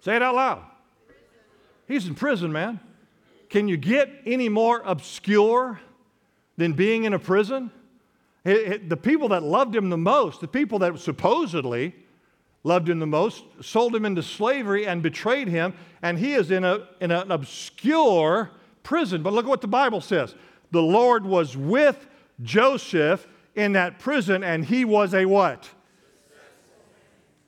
Say 0.00 0.16
it 0.16 0.22
out 0.22 0.34
loud. 0.34 0.62
He's 1.88 2.06
in 2.06 2.14
prison, 2.14 2.52
man. 2.52 2.80
Can 3.48 3.66
you 3.66 3.78
get 3.78 4.10
any 4.26 4.48
more 4.48 4.82
obscure 4.84 5.80
than 6.58 6.74
being 6.74 7.04
in 7.04 7.14
a 7.14 7.18
prison? 7.18 7.70
the 8.44 8.98
people 9.00 9.30
that 9.30 9.42
loved 9.42 9.74
him 9.74 9.88
the 9.88 9.96
most, 9.96 10.42
the 10.42 10.48
people 10.48 10.78
that 10.80 10.98
supposedly 10.98 11.94
loved 12.64 12.88
him 12.88 12.98
the 12.98 13.06
most, 13.06 13.44
sold 13.60 13.94
him 13.94 14.04
into 14.04 14.22
slavery 14.22 14.86
and 14.86 15.02
betrayed 15.02 15.48
him, 15.48 15.74
and 16.02 16.18
he 16.18 16.32
is 16.34 16.50
in, 16.50 16.64
a, 16.64 16.88
in 17.00 17.10
an 17.10 17.30
obscure 17.30 18.50
prison. 18.82 19.22
But 19.22 19.34
look 19.34 19.44
at 19.44 19.48
what 19.48 19.60
the 19.60 19.68
Bible 19.68 20.00
says 20.00 20.34
the 20.72 20.82
Lord 20.82 21.24
was 21.24 21.56
with 21.56 22.08
Joseph 22.42 23.28
in 23.54 23.72
that 23.72 23.98
prison, 24.00 24.42
and 24.42 24.64
he 24.64 24.84
was 24.84 25.14
a 25.14 25.26
what? 25.26 25.68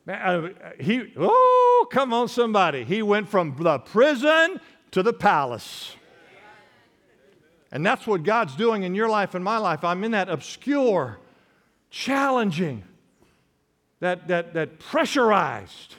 Uh, 0.06 0.50
he, 0.78 1.12
oh, 1.16 1.88
come 1.90 2.12
on, 2.12 2.28
somebody. 2.28 2.84
He 2.84 3.02
went 3.02 3.28
from 3.28 3.56
the 3.58 3.78
prison 3.78 4.60
to 4.92 5.02
the 5.02 5.12
palace. 5.12 5.96
And 7.72 7.84
that's 7.84 8.06
what 8.06 8.22
God's 8.22 8.54
doing 8.54 8.84
in 8.84 8.94
your 8.94 9.08
life 9.08 9.34
and 9.34 9.44
my 9.44 9.58
life. 9.58 9.82
I'm 9.82 10.04
in 10.04 10.12
that 10.12 10.28
obscure, 10.28 11.18
challenging, 11.90 12.84
that, 14.06 14.28
that, 14.28 14.54
that 14.54 14.78
pressurized. 14.78 15.96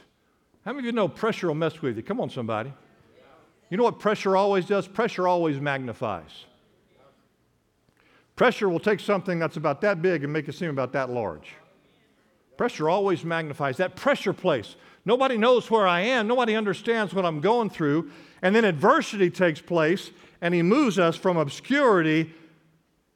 How 0.63 0.71
many 0.71 0.79
of 0.79 0.85
you 0.85 0.91
know 0.93 1.07
pressure 1.07 1.47
will 1.47 1.55
mess 1.55 1.81
with 1.81 1.97
you? 1.97 2.03
Come 2.03 2.21
on, 2.21 2.29
somebody. 2.29 2.73
You 3.69 3.77
know 3.77 3.83
what 3.83 3.99
pressure 3.99 4.37
always 4.37 4.65
does? 4.65 4.87
Pressure 4.87 5.27
always 5.27 5.59
magnifies. 5.59 6.45
Pressure 8.37 8.69
will 8.69 8.79
take 8.79 8.99
something 8.99 9.39
that's 9.39 9.57
about 9.57 9.81
that 9.81 10.01
big 10.01 10.23
and 10.23 10.31
make 10.31 10.47
it 10.47 10.53
seem 10.53 10.69
about 10.69 10.93
that 10.93 11.09
large. 11.09 11.53
Pressure 12.55 12.89
always 12.89 13.25
magnifies. 13.25 13.77
That 13.77 13.95
pressure 13.95 14.33
place. 14.33 14.75
Nobody 15.05 15.37
knows 15.37 15.69
where 15.69 15.87
I 15.87 16.01
am. 16.01 16.27
Nobody 16.27 16.55
understands 16.55 17.13
what 17.13 17.25
I'm 17.25 17.41
going 17.41 17.69
through. 17.69 18.11
And 18.41 18.55
then 18.55 18.63
adversity 18.63 19.29
takes 19.29 19.59
place, 19.59 20.11
and 20.41 20.53
he 20.53 20.61
moves 20.61 20.97
us 20.97 21.15
from 21.15 21.37
obscurity 21.37 22.31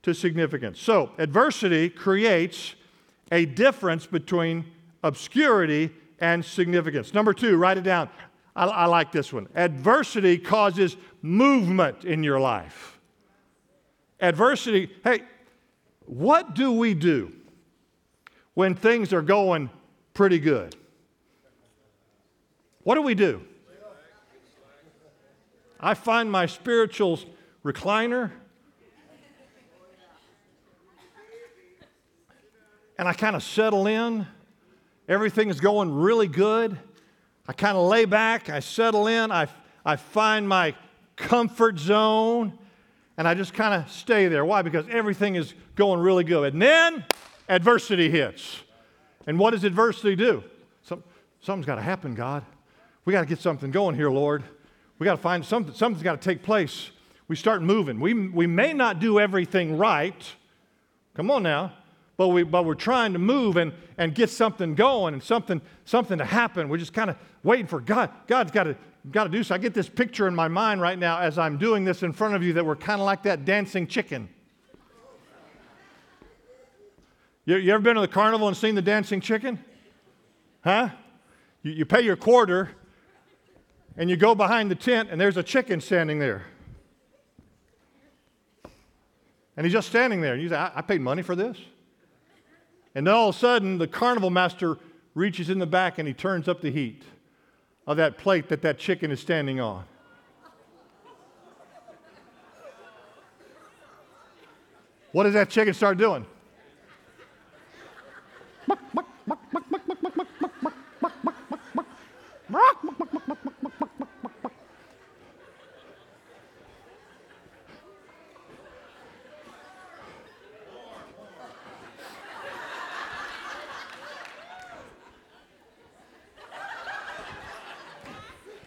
to 0.04 0.14
significance. 0.14 0.80
So, 0.82 1.12
adversity 1.18 1.90
creates 1.90 2.76
a 3.32 3.46
difference 3.46 4.06
between 4.06 4.66
obscurity 5.04 5.92
and 6.20 6.44
significance. 6.44 7.14
Number 7.14 7.34
two, 7.34 7.58
write 7.58 7.78
it 7.78 7.84
down. 7.84 8.10
I, 8.56 8.66
I, 8.66 8.86
like 8.86 9.12
this 9.12 9.32
one. 9.32 9.48
Adversity 9.56 10.38
causes 10.38 10.98
movement 11.22 12.06
in 12.06 12.24
your 12.24 12.40
life. 12.40 13.00
Adversity, 14.20 14.92
hey, 15.04 15.22
what 16.06 16.54
do 16.54 16.72
we 16.72 16.94
do 16.94 17.32
when 18.54 18.76
things 18.76 19.14
are 19.14 19.22
going 19.22 19.70
pretty 20.14 20.38
good? 20.38 20.76
What 22.84 22.96
do 22.96 23.02
we 23.02 23.16
do? 23.16 23.42
I 25.80 25.94
find 25.96 26.32
my 26.32 26.46
spiritual 26.46 27.20
recliner 27.66 28.32
and 33.02 33.08
I 33.08 33.14
kind 33.14 33.36
of 33.36 33.42
settle 33.42 33.88
in. 33.88 34.28
Everything 35.08 35.50
is 35.50 35.60
going 35.60 35.94
really 35.94 36.28
good. 36.28 36.78
I 37.48 37.54
kind 37.54 37.78
of 37.78 37.88
lay 37.88 38.06
back, 38.06 38.50
I 38.50 38.60
settle 38.60 39.08
in, 39.08 39.32
I, 39.32 39.48
I 39.84 39.96
find 39.96 40.48
my 40.48 40.76
comfort 41.16 41.80
zone, 41.80 42.58
and 43.18 43.28
I 43.28 43.34
just 43.34 43.54
kind 43.54 43.74
of 43.74 43.92
stay 43.92 44.28
there. 44.28 44.46
Why? 44.46 44.62
Because 44.62 44.86
everything 44.90 45.36
is 45.36 45.54
going 45.76 46.00
really 46.00 46.24
good. 46.24 46.54
And 46.54 46.62
then 46.62 47.04
adversity 47.50 48.10
hits. 48.10 48.62
And 49.28 49.38
what 49.38 49.52
does 49.52 49.64
adversity 49.64 50.16
do? 50.16 50.44
Some, 50.84 51.04
something's 51.42 51.66
got 51.66 51.76
to 51.76 51.82
happen, 51.82 52.16
God. 52.16 52.46
We 53.04 53.12
got 53.12 53.22
to 53.22 53.28
get 53.28 53.40
something 53.40 53.72
going 53.72 53.96
here, 53.96 54.10
Lord. 54.10 54.44
We 55.00 55.06
got 55.06 55.16
to 55.16 55.22
find 55.22 55.44
something, 55.44 55.74
something's 55.74 56.04
got 56.04 56.22
to 56.22 56.30
take 56.30 56.44
place. 56.44 56.92
We 57.28 57.36
start 57.36 57.62
moving. 57.62 58.00
We, 58.00 58.14
we 58.14 58.46
may 58.46 58.74
not 58.74 59.00
do 59.00 59.20
everything 59.20 59.78
right. 59.78 60.24
Come 61.16 61.32
on 61.32 61.44
now 61.44 61.74
but, 62.18 62.28
we, 62.30 62.44
but 62.44 62.66
we're 62.66 62.76
trying 62.76 63.14
to 63.14 63.20
move 63.20 63.58
and, 63.58 63.74
and 63.98 64.14
get 64.14 64.30
something 64.30 64.76
going 64.76 65.14
and 65.14 65.24
something, 65.24 65.62
something 65.86 66.18
to 66.18 66.26
happen. 66.26 66.70
We're 66.70 66.78
just 66.78 66.94
kind 66.94 67.10
of 67.10 67.18
waiting 67.44 67.68
for 67.68 67.80
God. 67.80 68.12
God's 68.28 68.52
got 68.52 68.66
to, 68.66 68.76
got 69.12 69.24
to 69.24 69.30
do 69.30 69.44
so. 69.44 69.56
I 69.56 69.58
get 69.58 69.74
this 69.74 69.90
picture 69.90 70.28
in 70.28 70.36
my 70.36 70.48
mind 70.48 70.82
right 70.82 71.00
now 71.00 71.20
as 71.20 71.38
I'm 71.38 71.58
doing 71.58 71.84
this 71.84 72.04
in 72.04 72.14
front 72.14 72.36
of 72.36 72.44
you 72.44 72.54
that 72.54 72.66
we're 72.66 72.76
kind 72.76 73.02
of 73.02 73.06
like 73.06 73.24
that 73.24 73.46
dancing 73.46 73.88
chicken. 73.88 74.30
You, 77.46 77.58
you 77.58 77.74
ever 77.74 77.82
been 77.82 77.96
to 77.96 78.02
the 78.02 78.08
carnival 78.08 78.48
and 78.48 78.56
seen 78.56 78.76
the 78.76 78.82
dancing 78.82 79.20
chicken? 79.20 79.64
Huh? 80.64 80.90
You, 81.64 81.72
you 81.72 81.86
pay 81.86 82.02
your 82.02 82.16
quarter 82.16 82.72
and 83.98 84.10
you 84.10 84.16
go 84.16 84.36
behind 84.36 84.70
the 84.70 84.76
tent 84.76 85.10
and 85.12 85.20
there's 85.20 85.38
a 85.38 85.44
chicken 85.44 85.82
standing 85.82 86.20
there. 86.20 86.46
And 89.58 89.66
he's 89.66 89.74
just 89.74 89.90
standing 89.90 90.22
there. 90.22 90.34
And 90.34 90.42
you 90.42 90.50
say, 90.50 90.56
I, 90.56 90.72
I 90.76 90.82
paid 90.82 91.02
money 91.02 91.24
for 91.24 91.36
this. 91.36 91.58
And 92.94 93.08
then 93.08 93.14
all 93.14 93.30
of 93.30 93.36
a 93.36 93.40
sudden, 93.40 93.78
the 93.78 93.88
carnival 93.88 94.30
master 94.30 94.78
reaches 95.16 95.50
in 95.50 95.60
the 95.60 95.66
back 95.66 95.98
and 95.98 96.08
he 96.08 96.14
turns 96.14 96.48
up 96.48 96.62
the 96.62 96.72
heat 96.72 97.04
of 97.88 97.98
that 97.98 98.18
plate 98.18 98.50
that 98.50 98.62
that 98.62 98.78
chicken 98.78 99.12
is 99.12 99.20
standing 99.20 99.60
on. 99.60 99.86
What 105.12 105.24
does 105.24 105.34
that 105.34 105.50
chicken 105.50 105.74
start 105.74 105.98
doing? 105.98 106.26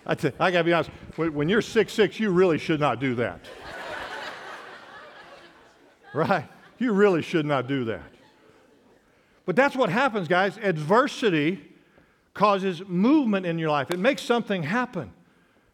I, 0.07 0.15
t- 0.15 0.33
I 0.39 0.51
got 0.51 0.59
to 0.59 0.65
be 0.65 0.73
honest, 0.73 0.91
when 1.17 1.49
you're 1.49 1.63
six 1.63 1.93
six, 1.93 2.21
you 2.21 2.31
really 2.31 2.59
should 2.59 2.81
not 2.81 3.01
do 3.01 3.15
that. 3.17 3.41
right? 6.15 6.47
You 6.79 6.93
really 6.93 7.23
should 7.23 7.47
not 7.47 7.67
do 7.67 7.85
that. 7.85 8.03
But 9.47 9.57
that's 9.57 9.77
what 9.77 9.91
happens, 9.91 10.29
guys. 10.29 10.59
Adversity 10.59 11.61
causes 12.35 12.83
movement 12.87 13.47
in 13.47 13.59
your 13.59 13.71
life, 13.71 13.91
it 13.91 13.99
makes 13.99 14.23
something 14.23 14.63
happen. 14.63 15.13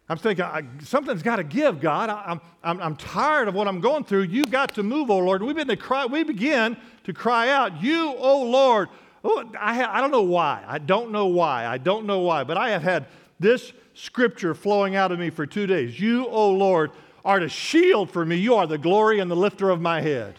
I'm 0.09 0.19
thinking, 0.19 0.45
I, 0.45 0.65
something's 0.83 1.23
got 1.23 1.37
to 1.37 1.45
give, 1.45 1.81
God. 1.81 2.11
I, 2.11 2.33
am 2.33 2.41
I'm, 2.65 2.81
I'm 2.81 2.97
tired 2.97 3.47
of 3.47 3.55
what 3.55 3.69
I'm 3.69 3.81
going 3.81 4.03
through. 4.03 4.23
You've 4.23 4.51
got 4.51 4.75
to 4.75 4.83
move, 4.83 5.09
oh 5.09 5.19
Lord. 5.19 5.41
We've 5.41 5.55
been 5.55 5.69
to 5.69 5.77
cry, 5.77 6.05
we 6.07 6.25
begin 6.25 6.77
to 7.05 7.13
cry 7.13 7.51
out, 7.51 7.81
You, 7.81 8.15
oh 8.19 8.43
Lord. 8.43 8.89
Oh, 9.23 9.49
I, 9.59 9.75
ha- 9.75 9.91
I 9.93 10.01
don't 10.01 10.11
know 10.11 10.23
why. 10.23 10.65
I 10.67 10.79
don't 10.79 11.13
know 11.13 11.27
why. 11.27 11.67
I 11.67 11.79
don't 11.79 12.07
know 12.07 12.21
why. 12.21 12.43
But 12.43 12.57
I 12.57 12.71
have 12.71 12.83
had 12.83 13.07
this 13.41 13.73
scripture 13.95 14.55
flowing 14.55 14.95
out 14.95 15.11
of 15.11 15.19
me 15.19 15.31
for 15.31 15.47
two 15.47 15.67
days. 15.67 15.99
You, 15.99 16.27
O 16.29 16.51
Lord, 16.51 16.93
are 17.25 17.41
the 17.41 17.49
shield 17.49 18.11
for 18.11 18.25
me. 18.25 18.37
You 18.37 18.55
are 18.55 18.67
the 18.67 18.79
glory 18.79 19.19
and 19.19 19.31
the 19.31 19.37
lifter 19.37 19.71
of 19.71 19.81
my 19.81 20.01
head. 20.01 20.39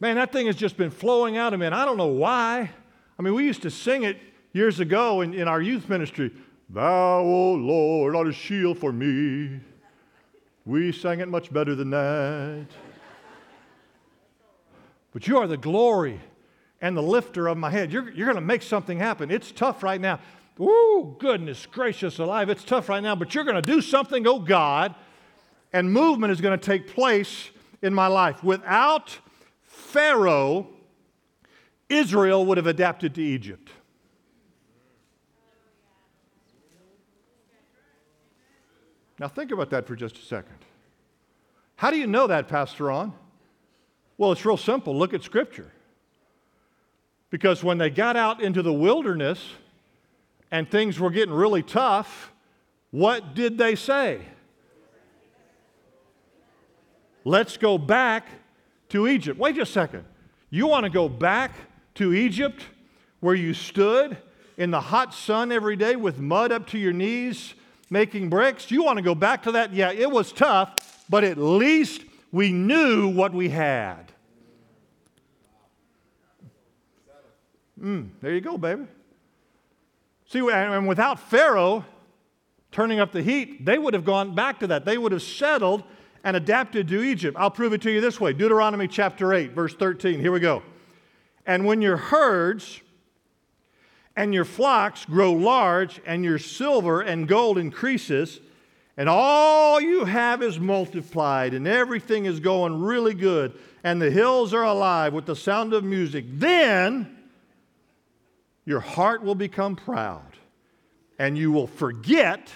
Man, 0.00 0.16
that 0.16 0.32
thing 0.32 0.46
has 0.46 0.56
just 0.56 0.76
been 0.76 0.90
flowing 0.90 1.36
out 1.36 1.52
of 1.52 1.60
me, 1.60 1.66
and 1.66 1.74
I 1.74 1.84
don't 1.84 1.96
know 1.96 2.06
why. 2.06 2.70
I 3.18 3.22
mean, 3.22 3.34
we 3.34 3.44
used 3.44 3.62
to 3.62 3.70
sing 3.70 4.04
it 4.04 4.18
years 4.52 4.80
ago 4.80 5.20
in, 5.20 5.34
in 5.34 5.46
our 5.46 5.60
youth 5.60 5.88
ministry. 5.88 6.32
Thou, 6.70 7.20
O 7.20 7.52
Lord, 7.52 8.16
art 8.16 8.28
a 8.28 8.32
shield 8.32 8.78
for 8.78 8.92
me. 8.92 9.60
We 10.64 10.92
sang 10.92 11.20
it 11.20 11.28
much 11.28 11.52
better 11.52 11.74
than 11.74 11.90
that. 11.90 12.66
But 15.12 15.26
you 15.28 15.38
are 15.38 15.46
the 15.46 15.56
glory 15.56 16.20
and 16.80 16.96
the 16.96 17.02
lifter 17.02 17.46
of 17.46 17.58
my 17.58 17.70
head. 17.70 17.92
You're, 17.92 18.10
you're 18.10 18.26
going 18.26 18.36
to 18.36 18.40
make 18.40 18.62
something 18.62 18.98
happen. 18.98 19.30
It's 19.30 19.52
tough 19.52 19.82
right 19.82 20.00
now. 20.00 20.18
Ooh, 20.60 21.16
goodness 21.18 21.66
gracious 21.66 22.18
alive. 22.18 22.50
It's 22.50 22.64
tough 22.64 22.88
right 22.88 23.02
now, 23.02 23.16
but 23.16 23.34
you're 23.34 23.44
going 23.44 23.56
to 23.56 23.62
do 23.62 23.80
something, 23.80 24.26
oh 24.26 24.38
God, 24.38 24.94
and 25.72 25.92
movement 25.92 26.30
is 26.32 26.40
going 26.40 26.58
to 26.58 26.64
take 26.64 26.88
place 26.88 27.50
in 27.80 27.94
my 27.94 28.06
life. 28.06 28.44
Without 28.44 29.18
Pharaoh, 29.62 30.68
Israel 31.88 32.44
would 32.46 32.58
have 32.58 32.66
adapted 32.66 33.14
to 33.14 33.22
Egypt. 33.22 33.70
Now, 39.18 39.28
think 39.28 39.52
about 39.52 39.70
that 39.70 39.86
for 39.86 39.94
just 39.94 40.16
a 40.16 40.22
second. 40.22 40.56
How 41.76 41.90
do 41.90 41.96
you 41.96 42.06
know 42.06 42.26
that, 42.26 42.48
Pastor 42.48 42.84
Ron? 42.84 43.12
Well, 44.18 44.32
it's 44.32 44.44
real 44.44 44.56
simple. 44.56 44.96
Look 44.96 45.14
at 45.14 45.22
Scripture. 45.22 45.70
Because 47.30 47.64
when 47.64 47.78
they 47.78 47.88
got 47.88 48.16
out 48.16 48.42
into 48.42 48.62
the 48.62 48.72
wilderness 48.72 49.42
and 50.52 50.70
things 50.70 51.00
were 51.00 51.10
getting 51.10 51.34
really 51.34 51.62
tough, 51.62 52.30
what 52.90 53.34
did 53.34 53.56
they 53.56 53.74
say? 53.74 54.20
Let's 57.24 57.56
go 57.56 57.78
back 57.78 58.26
to 58.90 59.08
Egypt. 59.08 59.40
Wait 59.40 59.56
just 59.56 59.70
a 59.70 59.72
second. 59.72 60.04
You 60.50 60.66
want 60.66 60.84
to 60.84 60.90
go 60.90 61.08
back 61.08 61.52
to 61.94 62.12
Egypt 62.12 62.62
where 63.20 63.34
you 63.34 63.54
stood 63.54 64.18
in 64.58 64.70
the 64.70 64.80
hot 64.80 65.14
sun 65.14 65.50
every 65.50 65.76
day 65.76 65.96
with 65.96 66.18
mud 66.18 66.52
up 66.52 66.66
to 66.68 66.78
your 66.78 66.92
knees 66.92 67.54
making 67.88 68.28
bricks? 68.28 68.70
You 68.70 68.84
want 68.84 68.98
to 68.98 69.02
go 69.02 69.14
back 69.14 69.44
to 69.44 69.52
that? 69.52 69.72
Yeah, 69.72 69.90
it 69.90 70.10
was 70.10 70.32
tough, 70.32 71.06
but 71.08 71.24
at 71.24 71.38
least 71.38 72.02
we 72.30 72.52
knew 72.52 73.08
what 73.08 73.32
we 73.32 73.48
had. 73.48 74.12
Mm, 77.80 78.10
there 78.20 78.34
you 78.34 78.42
go, 78.42 78.58
baby. 78.58 78.86
See, 80.32 80.40
and 80.50 80.88
without 80.88 81.20
Pharaoh 81.20 81.84
turning 82.70 82.98
up 82.98 83.12
the 83.12 83.22
heat, 83.22 83.66
they 83.66 83.76
would 83.76 83.92
have 83.92 84.06
gone 84.06 84.34
back 84.34 84.60
to 84.60 84.66
that. 84.68 84.86
They 84.86 84.96
would 84.96 85.12
have 85.12 85.22
settled 85.22 85.82
and 86.24 86.34
adapted 86.34 86.88
to 86.88 87.02
Egypt. 87.02 87.36
I'll 87.38 87.50
prove 87.50 87.74
it 87.74 87.82
to 87.82 87.90
you 87.90 88.00
this 88.00 88.18
way 88.18 88.32
Deuteronomy 88.32 88.88
chapter 88.88 89.34
8, 89.34 89.52
verse 89.52 89.74
13. 89.74 90.20
Here 90.20 90.32
we 90.32 90.40
go. 90.40 90.62
And 91.44 91.66
when 91.66 91.82
your 91.82 91.98
herds 91.98 92.80
and 94.16 94.32
your 94.32 94.46
flocks 94.46 95.04
grow 95.04 95.32
large, 95.32 96.00
and 96.06 96.24
your 96.24 96.38
silver 96.38 97.02
and 97.02 97.28
gold 97.28 97.58
increases, 97.58 98.40
and 98.96 99.10
all 99.10 99.82
you 99.82 100.06
have 100.06 100.42
is 100.42 100.58
multiplied, 100.58 101.52
and 101.52 101.68
everything 101.68 102.24
is 102.24 102.40
going 102.40 102.80
really 102.80 103.14
good, 103.14 103.52
and 103.84 104.00
the 104.00 104.10
hills 104.10 104.54
are 104.54 104.64
alive 104.64 105.12
with 105.12 105.26
the 105.26 105.36
sound 105.36 105.74
of 105.74 105.84
music, 105.84 106.24
then 106.28 107.11
your 108.64 108.80
heart 108.80 109.22
will 109.22 109.34
become 109.34 109.76
proud, 109.76 110.36
and 111.18 111.36
you 111.36 111.52
will 111.52 111.66
forget 111.66 112.52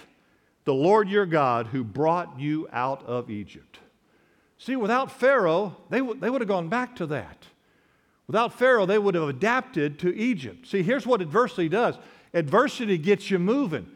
the 0.64 0.74
Lord 0.74 1.08
your 1.08 1.26
God 1.26 1.68
who 1.68 1.84
brought 1.84 2.38
you 2.38 2.68
out 2.72 3.04
of 3.06 3.30
Egypt. 3.30 3.78
See, 4.58 4.76
without 4.76 5.12
Pharaoh, 5.12 5.76
they, 5.90 5.98
w- 5.98 6.18
they 6.18 6.30
would 6.30 6.40
have 6.40 6.48
gone 6.48 6.68
back 6.68 6.96
to 6.96 7.06
that. 7.06 7.46
Without 8.26 8.58
Pharaoh, 8.58 8.86
they 8.86 8.98
would 8.98 9.14
have 9.14 9.28
adapted 9.28 9.98
to 10.00 10.14
Egypt. 10.16 10.66
See, 10.66 10.82
here's 10.82 11.06
what 11.06 11.20
adversity 11.20 11.68
does 11.68 11.96
adversity 12.34 12.98
gets 12.98 13.30
you 13.30 13.38
moving. 13.38 13.88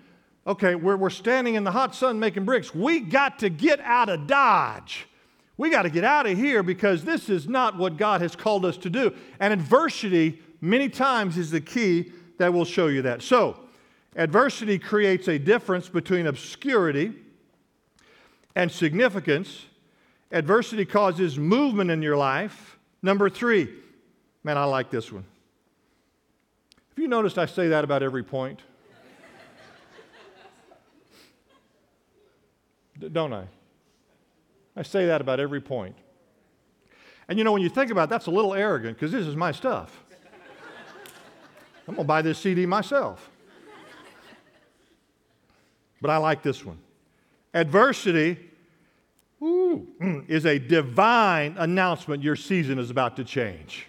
Okay, 0.46 0.74
we're, 0.74 0.96
we're 0.96 1.10
standing 1.10 1.54
in 1.56 1.64
the 1.64 1.70
hot 1.70 1.94
sun 1.94 2.18
making 2.18 2.44
bricks. 2.44 2.74
We 2.74 3.00
got 3.00 3.40
to 3.40 3.50
get 3.50 3.80
out 3.80 4.08
of 4.08 4.26
Dodge. 4.26 5.06
We 5.56 5.68
got 5.68 5.82
to 5.82 5.90
get 5.90 6.04
out 6.04 6.26
of 6.26 6.38
here 6.38 6.62
because 6.62 7.04
this 7.04 7.28
is 7.28 7.46
not 7.46 7.76
what 7.76 7.98
God 7.98 8.22
has 8.22 8.34
called 8.34 8.64
us 8.64 8.78
to 8.78 8.88
do. 8.88 9.12
And 9.38 9.52
adversity, 9.52 10.40
many 10.60 10.88
times, 10.88 11.36
is 11.38 11.50
the 11.50 11.60
key 11.60 12.12
that 12.38 12.52
will 12.52 12.64
show 12.64 12.86
you 12.86 13.02
that. 13.02 13.22
So, 13.22 13.58
adversity 14.16 14.78
creates 14.78 15.28
a 15.28 15.38
difference 15.38 15.88
between 15.88 16.26
obscurity 16.26 17.12
and 18.54 18.70
significance. 18.70 19.66
Adversity 20.32 20.84
causes 20.84 21.38
movement 21.38 21.90
in 21.90 22.02
your 22.02 22.16
life. 22.16 22.78
Number 23.02 23.30
three, 23.30 23.68
Man, 24.42 24.56
I 24.56 24.64
like 24.64 24.90
this 24.90 25.12
one. 25.12 25.24
Have 26.90 26.98
you 26.98 27.08
noticed 27.08 27.38
I 27.38 27.46
say 27.46 27.68
that 27.68 27.84
about 27.84 28.02
every 28.02 28.22
point? 28.22 28.62
Don't 33.12 33.32
I? 33.32 33.44
I 34.76 34.82
say 34.82 35.06
that 35.06 35.20
about 35.20 35.40
every 35.40 35.60
point. 35.60 35.96
And 37.28 37.38
you 37.38 37.44
know, 37.44 37.52
when 37.52 37.62
you 37.62 37.68
think 37.68 37.90
about 37.90 38.04
it, 38.04 38.10
that's 38.10 38.26
a 38.26 38.30
little 38.30 38.54
arrogant 38.54 38.96
because 38.96 39.12
this 39.12 39.26
is 39.26 39.36
my 39.36 39.52
stuff. 39.52 40.04
I'm 41.90 41.96
going 41.96 42.04
to 42.04 42.08
buy 42.08 42.22
this 42.22 42.38
CD 42.38 42.66
myself. 42.66 43.28
But 46.00 46.12
I 46.12 46.18
like 46.18 46.40
this 46.40 46.64
one. 46.64 46.78
Adversity 47.52 48.38
ooh, 49.42 49.88
mm, 50.00 50.30
is 50.30 50.46
a 50.46 50.60
divine 50.60 51.56
announcement 51.58 52.22
your 52.22 52.36
season 52.36 52.78
is 52.78 52.90
about 52.90 53.16
to 53.16 53.24
change. 53.24 53.88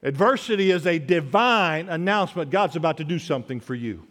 Adversity 0.00 0.70
is 0.70 0.86
a 0.86 1.00
divine 1.00 1.88
announcement 1.88 2.50
God's 2.50 2.76
about 2.76 2.98
to 2.98 3.04
do 3.04 3.18
something 3.18 3.58
for 3.58 3.74
you. 3.74 4.06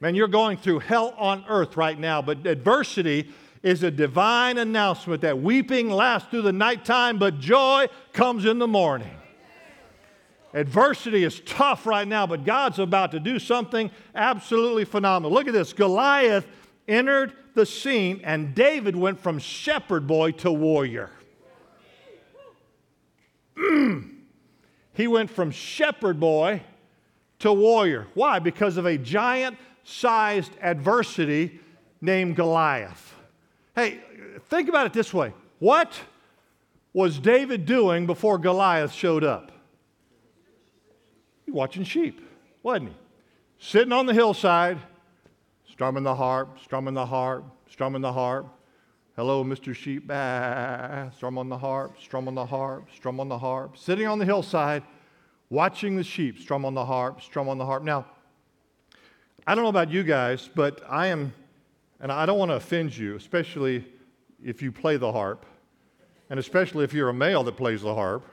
Man, 0.00 0.16
you're 0.16 0.26
going 0.26 0.56
through 0.56 0.80
hell 0.80 1.14
on 1.16 1.44
earth 1.48 1.76
right 1.76 1.96
now, 1.98 2.20
but 2.20 2.44
adversity 2.44 3.30
is 3.62 3.84
a 3.84 3.90
divine 3.92 4.58
announcement 4.58 5.22
that 5.22 5.40
weeping 5.40 5.90
lasts 5.90 6.28
through 6.28 6.42
the 6.42 6.52
nighttime, 6.52 7.18
but 7.18 7.38
joy 7.38 7.86
comes 8.12 8.44
in 8.44 8.58
the 8.58 8.66
morning. 8.66 9.17
Adversity 10.54 11.24
is 11.24 11.40
tough 11.40 11.86
right 11.86 12.08
now, 12.08 12.26
but 12.26 12.44
God's 12.44 12.78
about 12.78 13.12
to 13.12 13.20
do 13.20 13.38
something 13.38 13.90
absolutely 14.14 14.84
phenomenal. 14.84 15.32
Look 15.32 15.46
at 15.46 15.52
this 15.52 15.72
Goliath 15.72 16.46
entered 16.86 17.34
the 17.54 17.66
scene, 17.66 18.20
and 18.24 18.54
David 18.54 18.96
went 18.96 19.20
from 19.20 19.38
shepherd 19.38 20.06
boy 20.06 20.32
to 20.32 20.50
warrior. 20.50 21.10
Mm. 23.56 24.10
He 24.94 25.06
went 25.06 25.30
from 25.30 25.52
shepherd 25.52 26.18
boy 26.18 26.60
to 27.38 27.52
warrior. 27.52 28.08
Why? 28.14 28.40
Because 28.40 28.76
of 28.76 28.84
a 28.84 28.98
giant 28.98 29.56
sized 29.84 30.50
adversity 30.60 31.60
named 32.00 32.34
Goliath. 32.34 33.14
Hey, 33.76 34.00
think 34.48 34.68
about 34.68 34.86
it 34.86 34.92
this 34.92 35.14
way 35.14 35.32
what 35.60 36.00
was 36.92 37.20
David 37.20 37.64
doing 37.64 38.06
before 38.06 38.38
Goliath 38.38 38.92
showed 38.92 39.22
up? 39.22 39.52
Watching 41.50 41.84
sheep, 41.84 42.20
wasn't 42.62 42.90
he? 42.90 42.94
Sitting 43.58 43.92
on 43.92 44.06
the 44.06 44.14
hillside, 44.14 44.78
strumming 45.70 46.04
the 46.04 46.14
harp, 46.14 46.58
strumming 46.62 46.94
the 46.94 47.06
harp, 47.06 47.44
strumming 47.70 48.02
the 48.02 48.12
harp. 48.12 48.46
Hello, 49.16 49.42
Mr. 49.42 49.74
Sheep. 49.74 50.06
Bah, 50.06 51.10
strum 51.10 51.38
on 51.38 51.48
the 51.48 51.58
harp, 51.58 52.00
strum 52.00 52.28
on 52.28 52.34
the 52.34 52.46
harp, 52.46 52.88
strum 52.94 53.18
on 53.18 53.28
the 53.28 53.38
harp. 53.38 53.76
Sitting 53.76 54.06
on 54.06 54.18
the 54.18 54.24
hillside, 54.24 54.84
watching 55.50 55.96
the 55.96 56.04
sheep 56.04 56.38
strum 56.38 56.64
on 56.64 56.74
the 56.74 56.84
harp, 56.84 57.20
strum 57.20 57.48
on 57.48 57.58
the 57.58 57.66
harp. 57.66 57.82
Now, 57.82 58.06
I 59.46 59.54
don't 59.54 59.64
know 59.64 59.70
about 59.70 59.90
you 59.90 60.02
guys, 60.02 60.48
but 60.54 60.82
I 60.88 61.08
am, 61.08 61.32
and 62.00 62.12
I 62.12 62.26
don't 62.26 62.38
want 62.38 62.50
to 62.50 62.56
offend 62.56 62.96
you, 62.96 63.16
especially 63.16 63.84
if 64.44 64.62
you 64.62 64.70
play 64.70 64.98
the 64.98 65.10
harp, 65.10 65.46
and 66.30 66.38
especially 66.38 66.84
if 66.84 66.92
you're 66.92 67.08
a 67.08 67.14
male 67.14 67.42
that 67.44 67.56
plays 67.56 67.82
the 67.82 67.94
harp. 67.94 68.24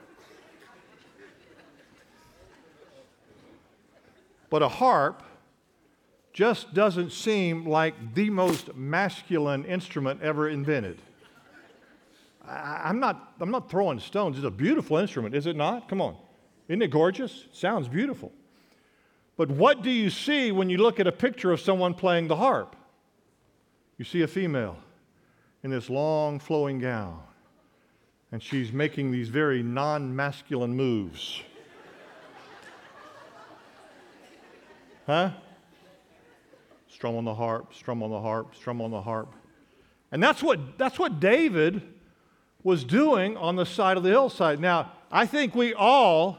But 4.50 4.62
a 4.62 4.68
harp 4.68 5.22
just 6.32 6.74
doesn't 6.74 7.12
seem 7.12 7.66
like 7.66 8.14
the 8.14 8.30
most 8.30 8.74
masculine 8.74 9.64
instrument 9.64 10.20
ever 10.22 10.48
invented. 10.48 11.00
I, 12.46 12.90
am 12.90 13.00
not, 13.00 13.32
I'm 13.40 13.50
not 13.50 13.70
throwing 13.70 13.98
stones. 13.98 14.36
It's 14.36 14.46
a 14.46 14.50
beautiful 14.50 14.98
instrument, 14.98 15.34
is 15.34 15.46
it 15.46 15.56
not? 15.56 15.88
Come 15.88 16.00
on. 16.00 16.16
Isn't 16.68 16.82
it 16.82 16.90
gorgeous? 16.90 17.46
Sounds 17.52 17.88
beautiful. 17.88 18.32
But 19.36 19.50
what 19.50 19.82
do 19.82 19.90
you 19.90 20.10
see 20.10 20.52
when 20.52 20.70
you 20.70 20.78
look 20.78 21.00
at 21.00 21.06
a 21.06 21.12
picture 21.12 21.52
of 21.52 21.60
someone 21.60 21.94
playing 21.94 22.28
the 22.28 22.36
harp? 22.36 22.76
You 23.98 24.04
see 24.04 24.22
a 24.22 24.28
female 24.28 24.76
in 25.62 25.70
this 25.70 25.90
long 25.90 26.38
flowing 26.38 26.78
gown, 26.78 27.20
and 28.30 28.42
she's 28.42 28.72
making 28.72 29.10
these 29.10 29.28
very 29.28 29.62
non 29.62 30.14
masculine 30.14 30.74
moves. 30.74 31.42
Huh? 35.06 35.30
Strum 36.88 37.16
on 37.16 37.24
the 37.24 37.34
harp, 37.34 37.72
strum 37.74 38.02
on 38.02 38.10
the 38.10 38.20
harp, 38.20 38.54
strum 38.54 38.80
on 38.80 38.90
the 38.90 39.02
harp. 39.02 39.32
And 40.10 40.22
that's 40.22 40.42
what, 40.42 40.78
that's 40.78 40.98
what 40.98 41.20
David 41.20 41.82
was 42.62 42.84
doing 42.84 43.36
on 43.36 43.54
the 43.56 43.64
side 43.64 43.96
of 43.96 44.02
the 44.02 44.08
hillside. 44.08 44.60
Now, 44.60 44.92
I 45.10 45.26
think 45.26 45.54
we 45.54 45.74
all 45.74 46.38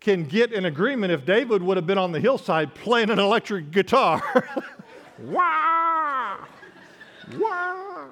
can 0.00 0.24
get 0.24 0.52
an 0.52 0.64
agreement 0.64 1.12
if 1.12 1.26
David 1.26 1.62
would 1.62 1.76
have 1.76 1.86
been 1.86 1.98
on 1.98 2.12
the 2.12 2.20
hillside 2.20 2.74
playing 2.74 3.10
an 3.10 3.18
electric 3.18 3.70
guitar. 3.70 4.22
Wah! 5.18 6.38
Wah! 7.38 8.06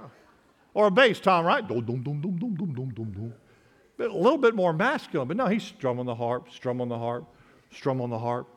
Or 0.74 0.87
a 0.88 0.90
bass, 0.90 1.20
Tom, 1.20 1.46
right? 1.46 1.66
Dum, 1.66 1.81
dum, 1.81 2.03
dum, 2.03 2.20
dum, 2.20 2.37
dum, 2.37 2.55
dum, 2.57 2.74
dum, 2.74 3.12
dum. 3.12 3.35
A 4.00 4.12
little 4.12 4.38
bit 4.38 4.55
more 4.55 4.72
masculine. 4.72 5.29
But 5.29 5.37
no, 5.37 5.46
he's 5.46 5.62
strumming 5.62 6.07
the 6.07 6.14
harp, 6.14 6.48
strumming 6.50 6.88
the 6.88 6.98
harp, 6.98 7.33
strumming 7.70 8.11
the 8.11 8.18
harp. 8.18 8.48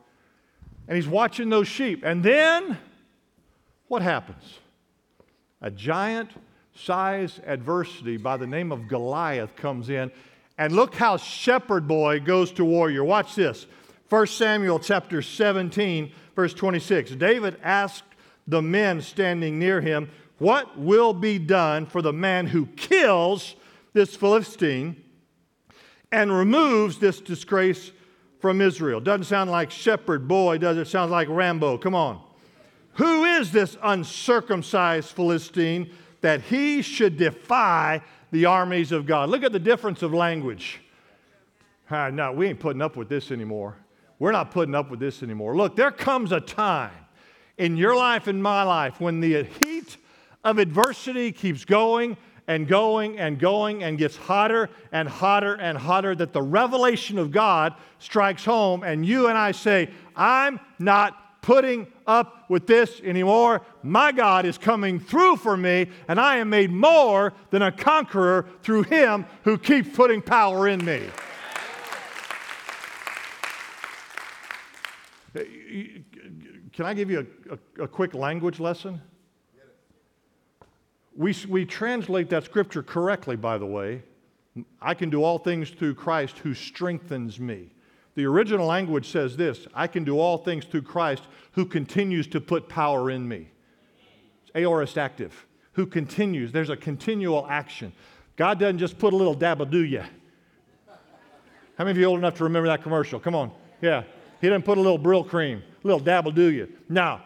And 0.88 0.96
he's 0.96 1.06
watching 1.06 1.50
those 1.50 1.68
sheep. 1.68 2.02
And 2.02 2.24
then 2.24 2.78
what 3.88 4.02
happens? 4.02 4.42
A 5.60 5.70
giant 5.70 6.30
size 6.74 7.40
adversity 7.46 8.16
by 8.16 8.38
the 8.38 8.46
name 8.46 8.72
of 8.72 8.88
Goliath 8.88 9.54
comes 9.54 9.90
in. 9.90 10.10
And 10.56 10.72
look 10.72 10.94
how 10.94 11.18
shepherd 11.18 11.86
boy 11.86 12.20
goes 12.20 12.50
to 12.52 12.64
warrior. 12.64 13.04
Watch 13.04 13.34
this. 13.34 13.66
1 14.08 14.26
Samuel 14.28 14.78
chapter 14.78 15.20
17, 15.20 16.10
verse 16.34 16.54
26. 16.54 17.12
David 17.12 17.58
asked 17.62 18.04
the 18.46 18.62
men 18.62 19.02
standing 19.02 19.58
near 19.58 19.82
him, 19.82 20.10
What 20.38 20.78
will 20.78 21.12
be 21.12 21.38
done 21.38 21.84
for 21.84 22.00
the 22.00 22.14
man 22.14 22.46
who 22.46 22.66
kills 22.66 23.54
this 23.92 24.16
Philistine 24.16 24.96
and 26.10 26.32
removes 26.32 26.98
this 26.98 27.20
disgrace 27.20 27.92
from 28.38 28.60
Israel? 28.60 29.00
Doesn't 29.00 29.24
sound 29.24 29.50
like 29.50 29.70
shepherd 29.70 30.28
boy, 30.28 30.58
does 30.58 30.76
it? 30.76 30.86
Sounds 30.86 31.10
like 31.10 31.28
Rambo. 31.28 31.78
Come 31.78 31.94
on. 31.94 32.20
Who 32.94 33.24
is 33.24 33.52
this 33.52 33.76
uncircumcised 33.82 35.10
Philistine 35.10 35.90
that 36.20 36.42
he 36.42 36.82
should 36.82 37.16
defy 37.16 38.02
the 38.32 38.46
armies 38.46 38.92
of 38.92 39.06
God? 39.06 39.30
Look 39.30 39.44
at 39.44 39.52
the 39.52 39.58
difference 39.58 40.02
of 40.02 40.12
language. 40.12 40.80
Ah, 41.90 42.10
no, 42.10 42.32
we 42.32 42.48
ain't 42.48 42.60
putting 42.60 42.82
up 42.82 42.96
with 42.96 43.08
this 43.08 43.30
anymore. 43.30 43.76
We're 44.18 44.32
not 44.32 44.50
putting 44.50 44.74
up 44.74 44.90
with 44.90 45.00
this 45.00 45.22
anymore. 45.22 45.56
Look, 45.56 45.76
there 45.76 45.92
comes 45.92 46.32
a 46.32 46.40
time 46.40 46.90
in 47.56 47.76
your 47.76 47.94
life 47.94 48.26
and 48.26 48.42
my 48.42 48.62
life 48.64 49.00
when 49.00 49.20
the 49.20 49.44
heat 49.44 49.96
of 50.44 50.58
adversity 50.58 51.32
keeps 51.32 51.64
going 51.64 52.16
and 52.48 52.66
going 52.66 53.18
and 53.18 53.38
going 53.38 53.84
and 53.84 53.96
gets 53.98 54.16
hotter 54.16 54.70
and 54.90 55.08
hotter 55.08 55.54
and 55.54 55.78
hotter 55.78 56.16
that 56.16 56.32
the 56.32 56.42
revelation 56.42 57.18
of 57.18 57.30
God 57.30 57.74
strikes 58.00 58.44
home 58.44 58.82
and 58.82 59.06
you 59.06 59.28
and 59.28 59.38
I 59.38 59.52
say, 59.52 59.90
I'm 60.16 60.58
not 60.80 61.42
putting 61.42 61.86
up 62.06 62.48
with 62.48 62.66
this 62.66 63.00
anymore. 63.04 63.62
My 63.82 64.12
God 64.12 64.44
is 64.44 64.58
coming 64.58 64.98
through 64.98 65.36
for 65.36 65.56
me, 65.56 65.88
and 66.08 66.20
I 66.20 66.38
am 66.38 66.50
made 66.50 66.70
more 66.70 67.32
than 67.50 67.62
a 67.62 67.70
conqueror 67.70 68.46
through 68.62 68.82
Him 68.84 69.24
who 69.44 69.56
keeps 69.56 69.94
putting 69.94 70.20
power 70.20 70.68
in 70.68 70.84
me. 70.84 71.02
Can 76.72 76.86
I 76.86 76.94
give 76.94 77.10
you 77.10 77.26
a, 77.50 77.82
a, 77.82 77.84
a 77.84 77.88
quick 77.88 78.14
language 78.14 78.60
lesson? 78.60 79.00
We, 81.18 81.34
we 81.48 81.64
translate 81.64 82.30
that 82.30 82.44
scripture 82.44 82.82
correctly, 82.82 83.34
by 83.34 83.58
the 83.58 83.66
way. 83.66 84.02
I 84.80 84.94
can 84.94 85.10
do 85.10 85.24
all 85.24 85.38
things 85.38 85.68
through 85.68 85.96
Christ 85.96 86.38
who 86.38 86.54
strengthens 86.54 87.40
me. 87.40 87.72
The 88.14 88.24
original 88.24 88.66
language 88.66 89.10
says 89.10 89.36
this 89.36 89.66
I 89.74 89.88
can 89.88 90.04
do 90.04 90.20
all 90.20 90.38
things 90.38 90.64
through 90.64 90.82
Christ 90.82 91.24
who 91.52 91.66
continues 91.66 92.28
to 92.28 92.40
put 92.40 92.68
power 92.68 93.10
in 93.10 93.26
me. 93.26 93.48
It's 94.42 94.52
aorist 94.54 94.96
active, 94.96 95.44
who 95.72 95.86
continues. 95.86 96.52
There's 96.52 96.70
a 96.70 96.76
continual 96.76 97.48
action. 97.50 97.92
God 98.36 98.60
doesn't 98.60 98.78
just 98.78 98.96
put 98.96 99.12
a 99.12 99.16
little 99.16 99.34
dabble 99.34 99.66
do 99.66 99.84
you. 99.84 100.04
How 101.76 101.84
many 101.84 101.90
of 101.90 101.98
you 101.98 102.04
old 102.04 102.18
enough 102.18 102.36
to 102.36 102.44
remember 102.44 102.68
that 102.68 102.84
commercial? 102.84 103.18
Come 103.18 103.34
on. 103.34 103.50
Yeah. 103.80 104.04
He 104.40 104.48
didn't 104.48 104.64
put 104.64 104.78
a 104.78 104.80
little 104.80 105.00
Brylcreem, 105.00 105.58
a 105.58 105.86
little 105.86 105.98
dabble 105.98 106.30
do 106.30 106.52
you. 106.52 106.72
Now, 106.88 107.24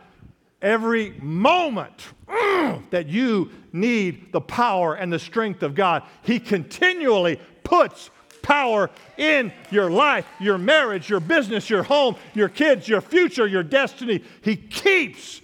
every 0.63 1.11
moment 1.21 2.07
mm, 2.27 2.89
that 2.91 3.07
you 3.07 3.51
need 3.73 4.33
the 4.33 4.41
power 4.41 4.95
and 4.95 5.13
the 5.13 5.19
strength 5.19 5.63
of 5.63 5.75
God, 5.75 6.03
He 6.23 6.39
continually 6.39 7.41
puts 7.65 8.11
power 8.43 8.91
in 9.17 9.53
your 9.71 9.91
life, 9.91 10.27
your 10.41 10.59
marriage, 10.59 11.09
your 11.09 11.21
business, 11.21 11.71
your 11.71 11.83
home, 11.83 12.17
your 12.35 12.49
kids, 12.49 12.89
your 12.89 13.01
future, 13.01 13.47
your 13.47 13.63
destiny. 13.63 14.23
He 14.43 14.57
keeps 14.57 15.41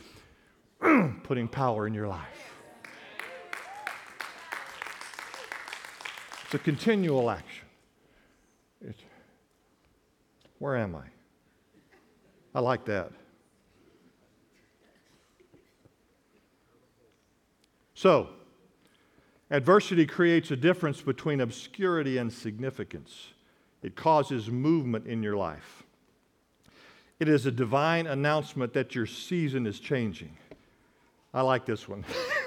putting 1.23 1.49
power 1.49 1.87
in 1.87 1.95
your 1.95 2.09
life. 2.09 2.25
It's 6.45 6.55
a 6.55 6.59
continual 6.59 7.31
action. 7.31 7.67
It's, 8.81 9.03
where 10.59 10.77
am 10.77 10.97
I? 10.97 11.05
I 12.55 12.61
like 12.61 12.87
that. 12.87 13.13
So, 17.99 18.29
Adversity 19.51 20.07
creates 20.07 20.53
a 20.53 20.57
difference 20.57 21.01
between 21.01 21.41
obscurity 21.41 22.17
and 22.19 22.33
significance. 22.33 23.33
It 23.83 23.97
causes 23.97 24.49
movement 24.49 25.09
in 25.09 25.21
your 25.21 25.37
life. 25.37 25.83
It 27.19 27.29
is 27.29 27.45
a 27.47 27.51
divine 27.51 28.07
announcement 28.07 28.73
that 28.75 28.95
your 28.95 29.07
season 29.07 29.67
is 29.67 29.81
changing. 29.81 30.31
I 31.35 31.43
like 31.43 31.67
this 31.67 31.89
one. 31.89 32.05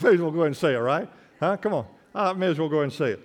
may 0.00 0.14
as 0.14 0.20
well 0.20 0.30
go 0.30 0.42
ahead 0.42 0.46
and 0.46 0.56
say 0.56 0.74
it, 0.74 0.78
right? 0.78 1.08
Huh? 1.40 1.56
Come 1.56 1.74
on. 1.74 1.86
I 2.14 2.34
may 2.34 2.46
as 2.46 2.60
well 2.60 2.68
go 2.68 2.76
ahead 2.76 2.84
and 2.84 2.92
say 2.92 3.10
it. 3.10 3.20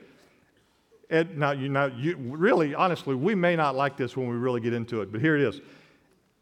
Ed, 1.12 1.38
now, 1.38 1.52
you, 1.52 1.70
now 1.70 1.86
you, 1.86 2.18
really, 2.18 2.74
honestly, 2.74 3.14
we 3.14 3.36
may 3.36 3.56
not 3.56 3.76
like 3.76 3.96
this 3.96 4.18
when 4.18 4.28
we 4.28 4.36
really 4.36 4.62
get 4.62 4.74
into 4.74 5.02
it, 5.04 5.12
but 5.12 5.22
here 5.22 5.36
it 5.38 5.44
is. 5.44 5.62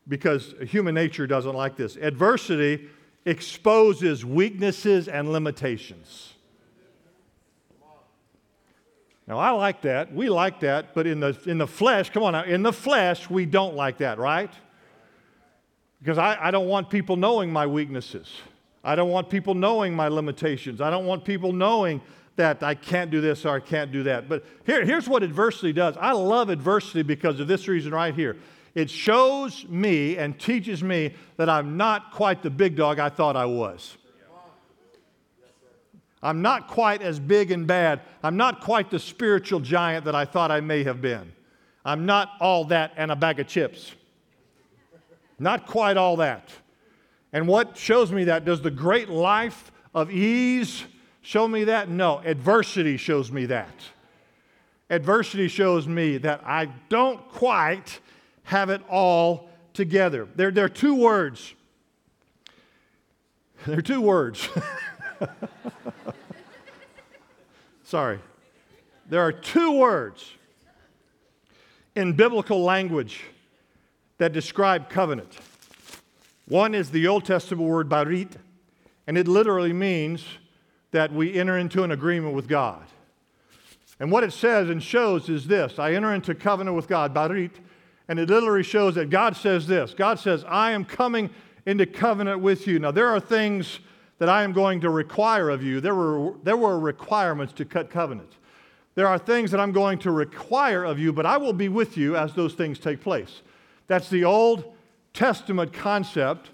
Because 0.07 0.55
human 0.61 0.95
nature 0.95 1.27
doesn't 1.27 1.53
like 1.53 1.75
this. 1.75 1.97
Adversity 1.97 2.87
exposes 3.25 4.23
weaknesses 4.23 5.07
and 5.07 5.31
limitations. 5.31 6.33
Now, 9.27 9.39
I 9.39 9.49
like 9.51 9.81
that. 9.81 10.13
We 10.13 10.29
like 10.29 10.59
that. 10.59 10.93
But 10.93 11.07
in 11.07 11.19
the, 11.19 11.37
in 11.45 11.57
the 11.57 11.67
flesh, 11.67 12.11
come 12.11 12.23
on 12.23 12.33
now, 12.33 12.43
in 12.43 12.61
the 12.61 12.73
flesh, 12.73 13.29
we 13.29 13.45
don't 13.45 13.75
like 13.75 13.97
that, 13.97 14.19
right? 14.19 14.51
Because 15.99 16.19
I, 16.19 16.37
I 16.39 16.51
don't 16.51 16.67
want 16.67 16.89
people 16.91 17.15
knowing 17.15 17.51
my 17.51 17.65
weaknesses. 17.65 18.31
I 18.83 18.95
don't 18.95 19.09
want 19.09 19.29
people 19.29 19.55
knowing 19.55 19.95
my 19.95 20.09
limitations. 20.09 20.79
I 20.79 20.91
don't 20.91 21.07
want 21.07 21.25
people 21.25 21.51
knowing 21.51 22.01
that 22.35 22.61
I 22.61 22.75
can't 22.75 23.09
do 23.09 23.21
this 23.21 23.45
or 23.45 23.55
I 23.55 23.59
can't 23.59 23.91
do 23.91 24.03
that. 24.03 24.29
But 24.29 24.45
here, 24.65 24.85
here's 24.85 25.07
what 25.07 25.23
adversity 25.23 25.73
does 25.73 25.97
I 25.97 26.11
love 26.11 26.49
adversity 26.49 27.01
because 27.01 27.39
of 27.39 27.47
this 27.47 27.67
reason 27.67 27.91
right 27.93 28.13
here. 28.13 28.37
It 28.75 28.89
shows 28.89 29.65
me 29.69 30.17
and 30.17 30.37
teaches 30.37 30.83
me 30.83 31.15
that 31.37 31.49
I'm 31.49 31.77
not 31.77 32.11
quite 32.11 32.43
the 32.43 32.49
big 32.49 32.75
dog 32.75 32.99
I 32.99 33.07
thought 33.07 33.37
I 33.37 33.45
was. 33.45 33.97
I'm 36.21 36.41
not 36.41 36.67
quite 36.67 37.01
as 37.01 37.19
big 37.19 37.51
and 37.51 37.65
bad. 37.65 38.01
I'm 38.21 38.35
not 38.35 38.59
quite 38.59 38.89
the 38.89 38.99
spiritual 38.99 39.61
giant 39.61 40.05
that 40.05 40.15
I 40.15 40.25
thought 40.25 40.51
I 40.51 40.59
may 40.59 40.83
have 40.83 41.01
been. 41.01 41.31
I'm 41.85 42.05
not 42.05 42.31
all 42.41 42.65
that 42.65 42.93
and 42.97 43.11
a 43.11 43.15
bag 43.15 43.39
of 43.39 43.47
chips. 43.47 43.93
Not 45.39 45.67
quite 45.67 45.97
all 45.97 46.17
that. 46.17 46.49
And 47.31 47.47
what 47.47 47.77
shows 47.77 48.11
me 48.11 48.25
that? 48.25 48.43
Does 48.43 48.61
the 48.61 48.71
great 48.71 49.07
life 49.07 49.71
of 49.93 50.09
ease 50.09 50.83
show 51.21 51.47
me 51.47 51.65
that? 51.65 51.89
No. 51.89 52.19
Adversity 52.25 52.97
shows 52.97 53.31
me 53.31 53.45
that. 53.45 53.73
Adversity 54.89 55.47
shows 55.47 55.87
me 55.87 56.17
that 56.17 56.41
I 56.45 56.65
don't 56.89 57.27
quite 57.29 57.99
have 58.45 58.69
it 58.69 58.81
all 58.89 59.49
together. 59.73 60.27
There, 60.35 60.51
there 60.51 60.65
are 60.65 60.69
two 60.69 60.95
words. 60.95 61.53
There 63.65 63.79
are 63.79 63.81
two 63.81 64.01
words. 64.01 64.47
Sorry. 67.83 68.19
There 69.09 69.21
are 69.21 69.31
two 69.31 69.71
words 69.71 70.33
in 71.95 72.13
biblical 72.13 72.61
language 72.61 73.23
that 74.19 74.33
describe 74.33 74.89
covenant. 74.89 75.39
One 76.47 76.75
is 76.75 76.91
the 76.91 77.07
Old 77.07 77.25
Testament 77.25 77.67
word 77.67 77.89
barit, 77.89 78.33
and 79.07 79.17
it 79.17 79.27
literally 79.27 79.73
means 79.73 80.23
that 80.91 81.11
we 81.11 81.33
enter 81.33 81.57
into 81.57 81.83
an 81.83 81.91
agreement 81.91 82.35
with 82.35 82.47
God. 82.47 82.83
And 83.99 84.11
what 84.11 84.23
it 84.23 84.33
says 84.33 84.69
and 84.69 84.83
shows 84.83 85.29
is 85.29 85.47
this 85.47 85.79
I 85.79 85.93
enter 85.93 86.13
into 86.13 86.35
covenant 86.35 86.75
with 86.75 86.87
God, 86.87 87.15
barit, 87.15 87.51
and 88.07 88.19
it 88.19 88.29
literally 88.29 88.63
shows 88.63 88.95
that 88.95 89.09
God 89.09 89.35
says 89.35 89.67
this 89.67 89.93
God 89.93 90.19
says, 90.19 90.43
I 90.47 90.71
am 90.71 90.85
coming 90.85 91.29
into 91.65 91.85
covenant 91.85 92.41
with 92.41 92.67
you. 92.67 92.79
Now, 92.79 92.91
there 92.91 93.09
are 93.09 93.19
things 93.19 93.79
that 94.19 94.29
I 94.29 94.43
am 94.43 94.53
going 94.53 94.81
to 94.81 94.89
require 94.89 95.49
of 95.49 95.63
you. 95.63 95.81
There 95.81 95.95
were, 95.95 96.33
there 96.43 96.57
were 96.57 96.79
requirements 96.79 97.53
to 97.53 97.65
cut 97.65 97.89
covenant. 97.89 98.31
There 98.93 99.07
are 99.07 99.17
things 99.17 99.51
that 99.51 99.59
I'm 99.59 99.73
going 99.73 99.99
to 99.99 100.11
require 100.11 100.85
of 100.85 100.99
you, 100.99 101.11
but 101.11 101.25
I 101.25 101.37
will 101.37 101.53
be 101.53 101.67
with 101.67 101.97
you 101.97 102.15
as 102.15 102.33
those 102.33 102.53
things 102.53 102.79
take 102.79 103.01
place. 103.01 103.41
That's 103.87 104.09
the 104.09 104.23
Old 104.23 104.73
Testament 105.13 105.73
concept 105.73 106.51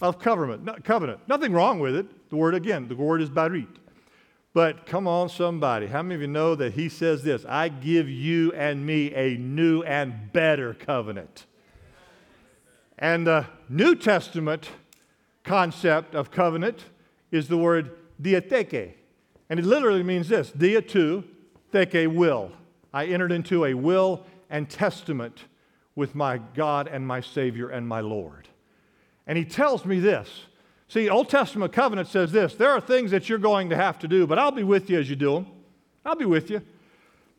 of 0.00 0.18
covenant. 0.18 0.84
covenant. 0.84 1.20
Nothing 1.28 1.52
wrong 1.52 1.80
with 1.80 1.94
it. 1.94 2.06
The 2.30 2.36
word, 2.36 2.54
again, 2.54 2.88
the 2.88 2.96
word 2.96 3.20
is 3.20 3.28
barit. 3.28 3.68
But 4.54 4.84
come 4.84 5.06
on, 5.06 5.30
somebody. 5.30 5.86
How 5.86 6.02
many 6.02 6.16
of 6.16 6.20
you 6.20 6.26
know 6.26 6.54
that 6.54 6.74
he 6.74 6.88
says 6.88 7.22
this? 7.22 7.44
I 7.48 7.68
give 7.68 8.08
you 8.08 8.52
and 8.52 8.84
me 8.84 9.14
a 9.14 9.36
new 9.38 9.82
and 9.82 10.30
better 10.32 10.74
covenant. 10.74 11.46
And 12.98 13.26
the 13.26 13.46
New 13.68 13.94
Testament 13.94 14.70
concept 15.42 16.14
of 16.14 16.30
covenant 16.30 16.84
is 17.30 17.48
the 17.48 17.56
word 17.56 17.96
diatheke. 18.20 18.92
And 19.48 19.58
it 19.58 19.64
literally 19.64 20.02
means 20.02 20.28
this 20.28 20.50
dia 20.50 20.82
tu, 20.82 21.24
theke, 21.72 22.14
will. 22.14 22.52
I 22.92 23.06
entered 23.06 23.32
into 23.32 23.64
a 23.64 23.74
will 23.74 24.26
and 24.50 24.68
testament 24.68 25.44
with 25.94 26.14
my 26.14 26.38
God 26.38 26.88
and 26.88 27.06
my 27.06 27.20
Savior 27.20 27.68
and 27.70 27.88
my 27.88 28.00
Lord. 28.00 28.48
And 29.26 29.38
he 29.38 29.44
tells 29.44 29.84
me 29.84 29.98
this 29.98 30.46
See, 30.92 31.08
Old 31.08 31.30
Testament 31.30 31.72
covenant 31.72 32.08
says 32.08 32.32
this 32.32 32.54
there 32.54 32.68
are 32.68 32.78
things 32.78 33.12
that 33.12 33.26
you're 33.26 33.38
going 33.38 33.70
to 33.70 33.76
have 33.76 33.98
to 34.00 34.08
do, 34.08 34.26
but 34.26 34.38
I'll 34.38 34.50
be 34.50 34.62
with 34.62 34.90
you 34.90 35.00
as 35.00 35.08
you 35.08 35.16
do 35.16 35.36
them. 35.36 35.46
I'll 36.04 36.16
be 36.16 36.26
with 36.26 36.50
you. 36.50 36.60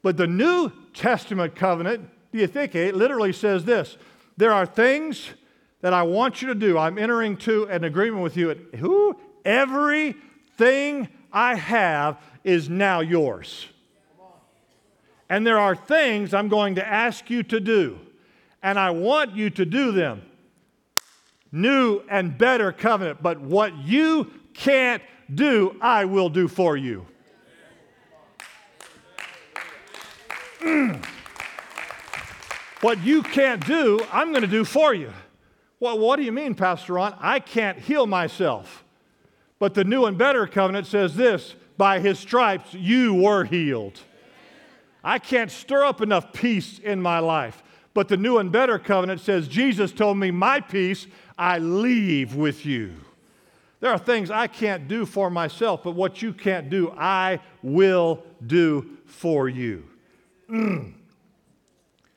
But 0.01 0.17
the 0.17 0.25
New 0.25 0.71
Testament 0.95 1.55
covenant, 1.55 2.09
diatheke, 2.33 2.93
literally 2.93 3.31
says 3.31 3.63
this 3.63 3.95
there 4.37 4.51
are 4.51 4.65
things 4.65 5.29
that 5.81 5.93
I 5.93 6.01
want 6.01 6.41
you 6.41 6.47
to 6.47 6.55
do. 6.55 6.79
I'm 6.79 6.97
entering 6.97 7.37
to 7.37 7.65
an 7.65 7.83
agreement 7.83 8.23
with 8.23 8.37
you. 8.37 8.59
Who? 8.79 9.15
Everything 9.45 11.07
I 11.31 11.53
have 11.53 12.19
is 12.43 12.69
now 12.69 13.01
yours. 13.01 13.67
And 15.29 15.45
there 15.45 15.59
are 15.59 15.75
things 15.75 16.33
I'm 16.33 16.47
going 16.47 16.73
to 16.73 16.87
ask 16.87 17.29
you 17.29 17.43
to 17.43 17.59
do, 17.59 17.99
and 18.63 18.79
I 18.79 18.89
want 18.89 19.35
you 19.35 19.51
to 19.51 19.63
do 19.63 19.91
them 19.91 20.23
new 21.53 22.01
and 22.09 22.37
better 22.37 22.73
covenant. 22.73 23.23
But 23.23 23.39
what 23.39 23.77
you 23.77 24.29
can't 24.53 25.01
do, 25.33 25.77
I 25.79 26.03
will 26.03 26.27
do 26.27 26.49
for 26.49 26.75
you. 26.75 27.05
Mm. 30.59 31.05
What 32.81 33.01
you 33.01 33.23
can't 33.23 33.65
do, 33.65 34.05
I'm 34.11 34.31
going 34.31 34.41
to 34.41 34.47
do 34.47 34.65
for 34.65 34.93
you. 34.93 35.13
Well, 35.79 35.99
what 35.99 36.17
do 36.17 36.23
you 36.23 36.31
mean, 36.31 36.55
Pastor 36.55 36.93
Ron? 36.93 37.15
I 37.19 37.39
can't 37.39 37.77
heal 37.77 38.07
myself. 38.07 38.83
But 39.59 39.73
the 39.73 39.83
new 39.85 40.05
and 40.05 40.17
better 40.17 40.47
covenant 40.47 40.87
says 40.87 41.15
this 41.15 41.55
by 41.77 41.99
his 41.99 42.19
stripes 42.19 42.73
you 42.73 43.13
were 43.13 43.45
healed. 43.45 43.99
I 45.03 45.19
can't 45.19 45.51
stir 45.51 45.83
up 45.85 46.01
enough 46.01 46.33
peace 46.33 46.79
in 46.79 47.01
my 47.01 47.19
life. 47.19 47.63
But 47.93 48.07
the 48.07 48.17
new 48.17 48.37
and 48.37 48.51
better 48.51 48.79
covenant 48.79 49.21
says 49.21 49.47
Jesus 49.47 49.91
told 49.91 50.17
me, 50.17 50.31
My 50.31 50.59
peace 50.59 51.07
I 51.37 51.59
leave 51.59 52.35
with 52.35 52.65
you. 52.65 52.93
There 53.79 53.91
are 53.91 53.97
things 53.97 54.31
I 54.31 54.47
can't 54.47 54.87
do 54.87 55.05
for 55.05 55.29
myself, 55.29 55.83
but 55.83 55.91
what 55.91 56.21
you 56.21 56.33
can't 56.33 56.69
do, 56.69 56.91
I 56.97 57.39
will 57.61 58.23
do 58.45 58.97
for 59.05 59.49
you. 59.49 59.85
Mm. 60.49 60.93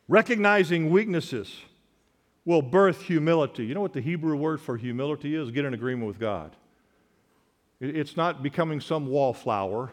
Recognizing 0.09 0.91
weaknesses 0.91 1.63
will 2.45 2.63
birth 2.63 3.03
humility. 3.03 3.67
You 3.67 3.75
know 3.75 3.81
what 3.81 3.93
the 3.93 4.01
Hebrew 4.01 4.37
word 4.37 4.61
for 4.61 4.77
humility 4.77 5.35
is? 5.35 5.51
Get 5.51 5.65
in 5.65 5.75
agreement 5.75 6.07
with 6.07 6.21
God. 6.21 6.55
It's 7.81 8.17
not 8.17 8.43
becoming 8.43 8.81
some 8.81 9.09
wallflower, 9.09 9.91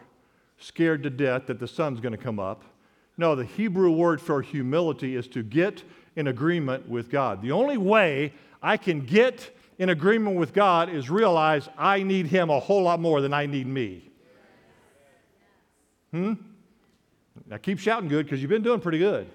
scared 0.58 1.02
to 1.02 1.10
death 1.10 1.46
that 1.46 1.58
the 1.58 1.68
sun's 1.68 2.00
going 2.00 2.12
to 2.12 2.18
come 2.18 2.38
up. 2.38 2.62
No, 3.18 3.34
the 3.34 3.44
Hebrew 3.44 3.90
word 3.90 4.20
for 4.20 4.40
humility 4.40 5.16
is 5.16 5.28
to 5.28 5.42
get 5.42 5.82
in 6.16 6.28
agreement 6.28 6.88
with 6.88 7.10
God. 7.10 7.42
The 7.42 7.52
only 7.52 7.76
way 7.76 8.32
I 8.64 8.78
can 8.78 9.00
get 9.00 9.54
in 9.78 9.90
agreement 9.90 10.36
with 10.36 10.54
God 10.54 10.88
is 10.88 11.10
realize 11.10 11.68
I 11.76 12.02
need 12.02 12.26
Him 12.26 12.48
a 12.48 12.58
whole 12.58 12.82
lot 12.82 12.98
more 12.98 13.20
than 13.20 13.34
I 13.34 13.44
need 13.44 13.66
me. 13.66 14.10
Hmm? 16.12 16.32
Now 17.46 17.58
keep 17.58 17.78
shouting 17.78 18.08
good 18.08 18.24
because 18.24 18.40
you've 18.40 18.48
been 18.48 18.62
doing 18.62 18.80
pretty 18.80 18.98
good. 18.98 19.26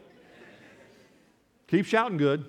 Keep 1.67 1.85
shouting 1.85 2.17
good 2.17 2.43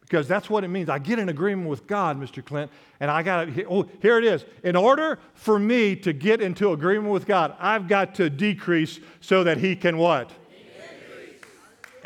because 0.00 0.26
that's 0.26 0.48
what 0.48 0.64
it 0.64 0.68
means. 0.68 0.88
I 0.88 0.98
get 0.98 1.18
in 1.18 1.28
agreement 1.28 1.68
with 1.68 1.86
God, 1.86 2.18
Mr. 2.18 2.42
Clint, 2.42 2.70
and 2.98 3.10
I 3.10 3.22
got 3.22 3.54
to, 3.54 3.64
oh, 3.66 3.86
here 4.00 4.16
it 4.16 4.24
is. 4.24 4.46
In 4.64 4.74
order 4.74 5.18
for 5.34 5.58
me 5.58 5.94
to 5.96 6.14
get 6.14 6.40
into 6.40 6.72
agreement 6.72 7.12
with 7.12 7.26
God, 7.26 7.54
I've 7.60 7.88
got 7.88 8.14
to 8.14 8.30
decrease 8.30 9.00
so 9.20 9.44
that 9.44 9.58
He 9.58 9.76
can 9.76 9.98
what? 9.98 10.30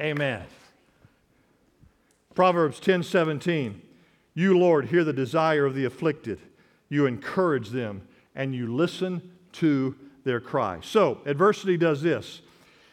Amen. 0.00 0.42
Proverbs 2.34 2.80
10 2.80 3.04
17. 3.04 3.82
You, 4.36 4.58
Lord, 4.58 4.84
hear 4.84 5.02
the 5.02 5.14
desire 5.14 5.64
of 5.64 5.74
the 5.74 5.86
afflicted. 5.86 6.38
You 6.90 7.06
encourage 7.06 7.70
them 7.70 8.06
and 8.34 8.54
you 8.54 8.72
listen 8.72 9.32
to 9.52 9.96
their 10.24 10.40
cry. 10.40 10.78
So, 10.82 11.22
adversity 11.24 11.78
does 11.78 12.02
this 12.02 12.42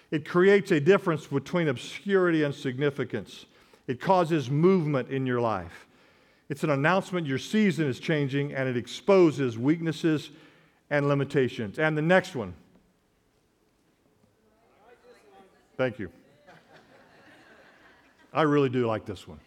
it 0.09 0.27
creates 0.27 0.71
a 0.71 0.79
difference 0.79 1.27
between 1.27 1.67
obscurity 1.67 2.43
and 2.43 2.55
significance, 2.55 3.45
it 3.87 3.99
causes 3.99 4.49
movement 4.49 5.09
in 5.09 5.25
your 5.25 5.41
life. 5.41 5.85
It's 6.49 6.63
an 6.63 6.69
announcement 6.69 7.27
your 7.27 7.39
season 7.39 7.87
is 7.87 7.99
changing 7.99 8.53
and 8.53 8.69
it 8.69 8.77
exposes 8.77 9.57
weaknesses 9.57 10.29
and 10.89 11.07
limitations. 11.07 11.77
And 11.77 11.97
the 11.97 12.01
next 12.01 12.35
one. 12.35 12.53
Thank 15.75 15.99
you. 15.99 16.09
I 18.31 18.43
really 18.43 18.69
do 18.69 18.85
like 18.85 19.05
this 19.05 19.27
one. 19.27 19.39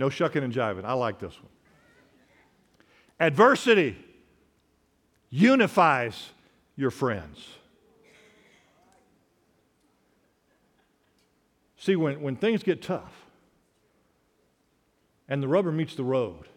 No 0.00 0.08
shucking 0.08 0.42
and 0.42 0.50
jiving. 0.50 0.86
I 0.86 0.94
like 0.94 1.18
this 1.18 1.34
one. 1.34 1.52
Adversity 3.20 4.02
unifies 5.28 6.30
your 6.74 6.90
friends. 6.90 7.46
See, 11.76 11.96
when, 11.96 12.22
when 12.22 12.34
things 12.34 12.62
get 12.62 12.80
tough 12.80 13.12
and 15.28 15.42
the 15.42 15.48
rubber 15.48 15.70
meets 15.70 15.94
the 15.94 16.02
road 16.02 16.48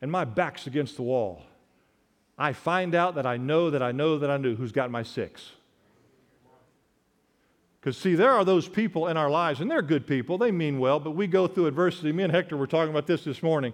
and 0.00 0.08
my 0.08 0.24
back's 0.24 0.68
against 0.68 0.94
the 0.94 1.02
wall, 1.02 1.42
I 2.38 2.52
find 2.52 2.94
out 2.94 3.16
that 3.16 3.26
I 3.26 3.38
know 3.38 3.70
that 3.70 3.82
I 3.82 3.90
know 3.90 4.20
that 4.20 4.30
I 4.30 4.36
knew 4.36 4.54
who's 4.54 4.70
got 4.70 4.88
my 4.88 5.02
six. 5.02 5.50
Because, 7.82 7.98
see, 7.98 8.14
there 8.14 8.30
are 8.30 8.44
those 8.44 8.68
people 8.68 9.08
in 9.08 9.16
our 9.16 9.28
lives, 9.28 9.60
and 9.60 9.68
they're 9.68 9.82
good 9.82 10.06
people, 10.06 10.38
they 10.38 10.52
mean 10.52 10.78
well, 10.78 11.00
but 11.00 11.10
we 11.12 11.26
go 11.26 11.48
through 11.48 11.66
adversity. 11.66 12.12
Me 12.12 12.22
and 12.22 12.32
Hector 12.32 12.56
were 12.56 12.68
talking 12.68 12.90
about 12.90 13.08
this 13.08 13.24
this 13.24 13.42
morning. 13.42 13.72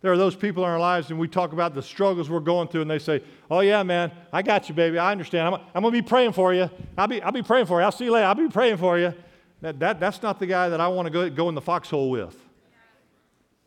There 0.00 0.12
are 0.12 0.16
those 0.16 0.36
people 0.36 0.62
in 0.62 0.70
our 0.70 0.78
lives, 0.78 1.10
and 1.10 1.18
we 1.18 1.26
talk 1.26 1.52
about 1.52 1.74
the 1.74 1.82
struggles 1.82 2.30
we're 2.30 2.38
going 2.38 2.68
through, 2.68 2.82
and 2.82 2.90
they 2.90 3.00
say, 3.00 3.20
Oh, 3.50 3.58
yeah, 3.58 3.82
man, 3.82 4.12
I 4.32 4.42
got 4.42 4.68
you, 4.68 4.76
baby. 4.76 4.96
I 4.96 5.10
understand. 5.10 5.52
I'm, 5.52 5.60
I'm 5.74 5.82
going 5.82 5.92
to 5.92 6.02
be 6.02 6.06
praying 6.06 6.34
for 6.34 6.54
you. 6.54 6.70
I'll 6.96 7.08
be, 7.08 7.20
I'll 7.20 7.32
be 7.32 7.42
praying 7.42 7.66
for 7.66 7.80
you. 7.80 7.84
I'll 7.84 7.90
see 7.90 8.04
you 8.04 8.12
later. 8.12 8.26
I'll 8.26 8.36
be 8.36 8.46
praying 8.46 8.76
for 8.76 8.96
you. 8.96 9.12
That, 9.60 9.80
that, 9.80 9.98
that's 9.98 10.22
not 10.22 10.38
the 10.38 10.46
guy 10.46 10.68
that 10.68 10.80
I 10.80 10.86
want 10.86 11.06
to 11.06 11.10
go, 11.10 11.28
go 11.28 11.48
in 11.48 11.56
the 11.56 11.60
foxhole 11.60 12.10
with. 12.10 12.36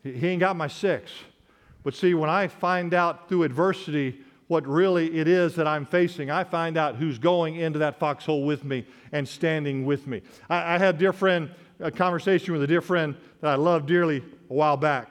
He, 0.02 0.12
he 0.12 0.28
ain't 0.28 0.40
got 0.40 0.56
my 0.56 0.68
six. 0.68 1.12
But 1.82 1.94
see, 1.94 2.14
when 2.14 2.30
I 2.30 2.48
find 2.48 2.94
out 2.94 3.28
through 3.28 3.42
adversity 3.42 4.22
what 4.52 4.66
really 4.66 5.18
it 5.18 5.26
is 5.26 5.54
that 5.54 5.66
I'm 5.66 5.86
facing, 5.86 6.30
I 6.30 6.44
find 6.44 6.76
out 6.76 6.96
who's 6.96 7.18
going 7.18 7.56
into 7.56 7.78
that 7.78 7.98
foxhole 7.98 8.44
with 8.44 8.64
me 8.64 8.84
and 9.10 9.26
standing 9.26 9.86
with 9.86 10.06
me. 10.06 10.20
I, 10.50 10.74
I 10.74 10.78
had 10.78 10.96
a 10.96 10.98
dear 10.98 11.14
friend, 11.14 11.50
a 11.80 11.90
conversation 11.90 12.52
with 12.52 12.62
a 12.62 12.66
dear 12.66 12.82
friend 12.82 13.16
that 13.40 13.48
I 13.48 13.54
love 13.54 13.86
dearly 13.86 14.18
a 14.18 14.52
while 14.52 14.76
back. 14.76 15.10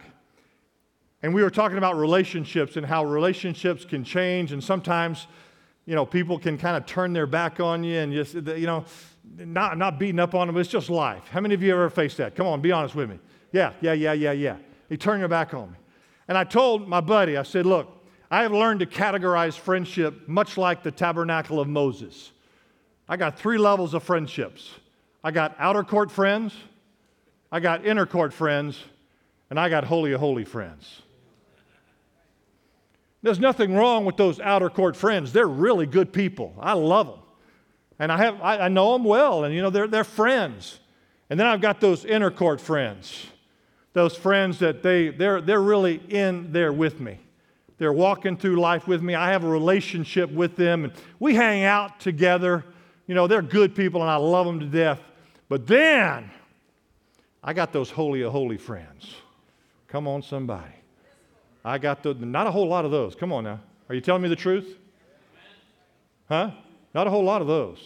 And 1.24 1.34
we 1.34 1.42
were 1.42 1.50
talking 1.50 1.80
about 1.80 1.98
relationships 1.98 2.78
and 2.78 2.86
how 2.86 3.04
relationships 3.04 3.84
can 3.84 4.04
change, 4.04 4.52
and 4.52 4.64
sometimes, 4.64 5.26
you 5.88 5.96
know, 5.96 6.06
people 6.06 6.38
can 6.38 6.60
kind 6.60 6.78
of 6.78 6.86
turn 6.86 7.12
their 7.12 7.26
back 7.26 7.60
on 7.60 7.84
you 7.84 7.98
and 7.98 8.14
just, 8.14 8.36
you 8.36 8.68
know, 8.68 8.86
not, 9.38 9.76
not 9.76 9.98
beating 9.98 10.20
up 10.20 10.36
on 10.36 10.46
them, 10.46 10.56
it's 10.58 10.70
just 10.70 10.92
life. 10.92 11.28
How 11.30 11.42
many 11.42 11.56
of 11.56 11.64
you 11.64 11.72
ever 11.74 11.90
faced 11.90 12.18
that? 12.18 12.36
Come 12.36 12.46
on, 12.46 12.62
be 12.62 12.72
honest 12.72 12.94
with 12.94 13.10
me. 13.10 13.18
Yeah, 13.52 13.74
yeah, 13.82 13.94
yeah, 13.94 14.14
yeah, 14.14 14.34
yeah. 14.34 14.58
They 14.88 14.98
turn 14.98 15.18
their 15.18 15.28
back 15.28 15.56
on 15.56 15.72
me. 15.72 15.78
And 16.28 16.38
I 16.38 16.44
told 16.44 16.88
my 16.88 17.02
buddy, 17.02 17.38
I 17.38 17.44
said, 17.44 17.66
look, 17.66 18.01
I 18.32 18.44
have 18.44 18.54
learned 18.54 18.80
to 18.80 18.86
categorize 18.86 19.58
friendship 19.58 20.28
much 20.28 20.58
like 20.58 20.84
the 20.84 20.91
tabernacle 20.91 21.60
of 21.60 21.67
Moses. 21.67 22.32
I 23.08 23.17
got 23.17 23.38
three 23.38 23.58
levels 23.58 23.94
of 23.94 24.04
friendships 24.04 24.72
I 25.24 25.30
got 25.30 25.56
outer 25.60 25.84
court 25.84 26.10
friends, 26.10 26.56
I 27.52 27.60
got 27.60 27.86
inner 27.86 28.08
court 28.08 28.34
friends, 28.34 28.84
and 29.50 29.60
I 29.60 29.70
got 29.70 29.84
holy 29.84 30.13
of 30.13 30.20
holy 30.20 30.46
friends. 30.46 31.04
There's 33.22 33.39
nothing 33.39 33.76
wrong 33.76 34.06
with 34.06 34.17
those 34.17 34.39
outer 34.39 34.70
court 34.70 34.96
friends. 34.96 35.32
They're 35.32 35.48
really 35.48 35.86
good 35.86 36.12
people. 36.12 36.56
I 36.60 36.74
love 36.74 37.06
them. 37.06 37.20
And 38.00 38.12
I, 38.12 38.17
have, 38.17 38.41
I, 38.41 38.58
I 38.62 38.67
know 38.67 38.94
them 38.94 39.04
well, 39.04 39.44
and 39.44 39.54
you 39.54 39.62
know, 39.62 39.70
they're, 39.70 39.86
they're 39.86 40.04
friends. 40.04 40.80
And 41.30 41.39
then 41.39 41.46
I've 41.46 41.62
got 41.62 41.80
those 41.80 42.04
inner 42.04 42.32
court 42.32 42.60
friends, 42.60 43.28
those 43.94 44.15
friends 44.15 44.58
that 44.58 44.82
they, 44.82 45.10
they're, 45.10 45.39
they're 45.39 45.62
really 45.62 46.02
in 46.10 46.52
there 46.52 46.74
with 46.74 47.00
me. 47.00 47.20
They're 47.82 47.91
walking 47.91 48.38
through 48.38 48.58
life 48.58 48.88
with 48.88 49.02
me. 49.02 49.15
I 49.15 49.32
have 49.32 49.44
a 49.44 49.48
relationship 49.48 50.30
with 50.30 50.56
them, 50.56 50.84
and 50.84 50.94
we 51.20 51.34
hang 51.34 51.63
out 51.63 52.00
together. 52.00 52.63
You 53.08 53.15
know, 53.15 53.26
they're 53.26 53.41
good 53.41 53.74
people, 53.74 54.02
and 54.02 54.12
I 54.12 54.17
love 54.17 54.46
them 54.46 54.60
to 54.60 54.67
death. 54.67 55.00
But 55.50 55.65
then 55.65 56.30
I 57.44 57.54
got 57.54 57.74
those 57.74 57.89
holy 57.89 58.22
of 58.22 58.34
holy 58.34 58.58
friends. 58.58 59.15
Come 59.88 60.08
on, 60.08 60.22
somebody. 60.22 60.76
I 61.65 61.80
got 61.80 62.04
the, 62.04 62.13
not 62.13 62.46
a 62.46 62.52
whole 62.52 62.67
lot 62.67 62.86
of 62.86 62.91
those. 62.91 63.15
Come 63.15 63.34
on 63.34 63.46
now. 63.46 63.60
Are 63.89 63.96
you 63.96 64.02
telling 64.02 64.22
me 64.22 64.30
the 64.30 64.36
truth? 64.36 64.78
Huh? 66.30 66.52
Not 66.94 67.08
a 67.08 67.10
whole 67.10 67.24
lot 67.24 67.41
of 67.41 67.48
those. 67.48 67.80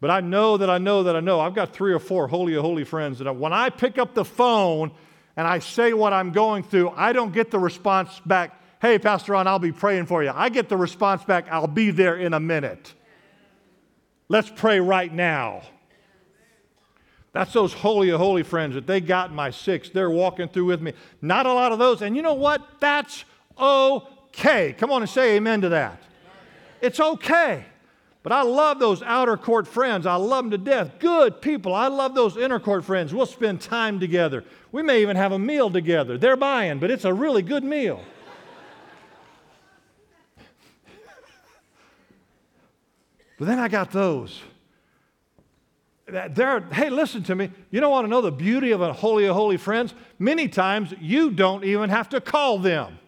But 0.00 0.10
I 0.10 0.20
know 0.22 0.56
that 0.56 0.70
I 0.70 0.78
know 0.78 1.02
that 1.02 1.14
I 1.14 1.20
know. 1.20 1.38
I've 1.38 1.54
got 1.54 1.74
three 1.74 1.92
or 1.92 1.98
four 1.98 2.28
holy 2.28 2.54
holy 2.54 2.84
friends 2.84 3.18
that 3.18 3.28
I, 3.28 3.30
when 3.30 3.52
I 3.52 3.68
pick 3.68 3.98
up 3.98 4.14
the 4.14 4.24
phone 4.24 4.90
and 5.36 5.46
I 5.46 5.58
say 5.58 5.92
what 5.92 6.12
I'm 6.12 6.32
going 6.32 6.62
through, 6.62 6.90
I 6.90 7.12
don't 7.12 7.32
get 7.32 7.50
the 7.50 7.58
response 7.58 8.20
back, 8.24 8.60
hey, 8.80 8.98
Pastor 8.98 9.32
Ron, 9.32 9.46
I'll 9.46 9.58
be 9.58 9.72
praying 9.72 10.06
for 10.06 10.22
you. 10.22 10.30
I 10.34 10.48
get 10.48 10.68
the 10.68 10.76
response 10.76 11.24
back, 11.24 11.46
I'll 11.50 11.66
be 11.66 11.90
there 11.90 12.16
in 12.16 12.34
a 12.34 12.40
minute. 12.40 12.94
Let's 14.28 14.50
pray 14.50 14.80
right 14.80 15.12
now. 15.12 15.62
That's 17.32 17.52
those 17.52 17.72
holy 17.72 18.10
of 18.10 18.20
holy 18.20 18.44
friends 18.44 18.74
that 18.74 18.86
they 18.86 19.00
got 19.00 19.30
in 19.30 19.36
my 19.36 19.50
six. 19.50 19.90
They're 19.90 20.10
walking 20.10 20.48
through 20.48 20.66
with 20.66 20.80
me. 20.80 20.92
Not 21.20 21.46
a 21.46 21.52
lot 21.52 21.72
of 21.72 21.80
those. 21.80 22.00
And 22.00 22.14
you 22.14 22.22
know 22.22 22.34
what? 22.34 22.64
That's 22.78 23.24
okay. 23.58 24.72
Come 24.78 24.92
on 24.92 25.02
and 25.02 25.10
say 25.10 25.36
amen 25.36 25.62
to 25.62 25.68
that. 25.70 26.00
It's 26.80 27.00
okay. 27.00 27.64
But 28.24 28.32
I 28.32 28.42
love 28.42 28.80
those 28.80 29.02
outer 29.02 29.36
court 29.36 29.68
friends. 29.68 30.06
I 30.06 30.16
love 30.16 30.44
them 30.44 30.50
to 30.52 30.58
death. 30.58 30.98
Good 30.98 31.40
people. 31.40 31.72
I 31.74 31.86
love 31.86 32.16
those 32.16 32.36
inner 32.36 32.58
court 32.58 32.84
friends. 32.84 33.14
We'll 33.14 33.26
spend 33.26 33.60
time 33.60 34.00
together. 34.00 34.42
We 34.72 34.82
may 34.82 35.02
even 35.02 35.14
have 35.16 35.30
a 35.30 35.38
meal 35.38 35.70
together. 35.70 36.18
They're 36.18 36.34
buying, 36.34 36.80
but 36.80 36.90
it's 36.90 37.04
a 37.04 37.14
really 37.14 37.42
good 37.42 37.62
meal. 37.62 38.02
but 43.38 43.46
then 43.46 43.60
I 43.60 43.68
got 43.68 43.92
those 43.92 44.40
there, 46.06 46.60
hey, 46.72 46.90
listen 46.90 47.22
to 47.24 47.34
me. 47.34 47.50
You 47.70 47.80
don't 47.80 47.90
want 47.90 48.04
to 48.04 48.10
know 48.10 48.20
the 48.20 48.30
beauty 48.32 48.72
of 48.72 48.80
a 48.80 48.92
holy 48.92 49.24
of 49.24 49.34
holy 49.34 49.56
friends? 49.56 49.94
Many 50.18 50.48
times 50.48 50.94
you 51.00 51.30
don't 51.30 51.64
even 51.64 51.90
have 51.90 52.08
to 52.10 52.20
call 52.20 52.58
them. 52.58 52.98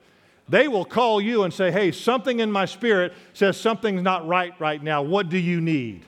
They 0.48 0.68
will 0.68 0.84
call 0.84 1.20
you 1.20 1.42
and 1.42 1.52
say, 1.52 1.70
hey, 1.70 1.90
something 1.90 2.40
in 2.40 2.52
my 2.52 2.66
spirit 2.66 3.14
says 3.32 3.58
something's 3.58 4.02
not 4.02 4.26
right 4.26 4.52
right 4.60 4.82
now. 4.82 5.02
What 5.02 5.28
do 5.28 5.38
you 5.38 5.60
need? 5.60 6.04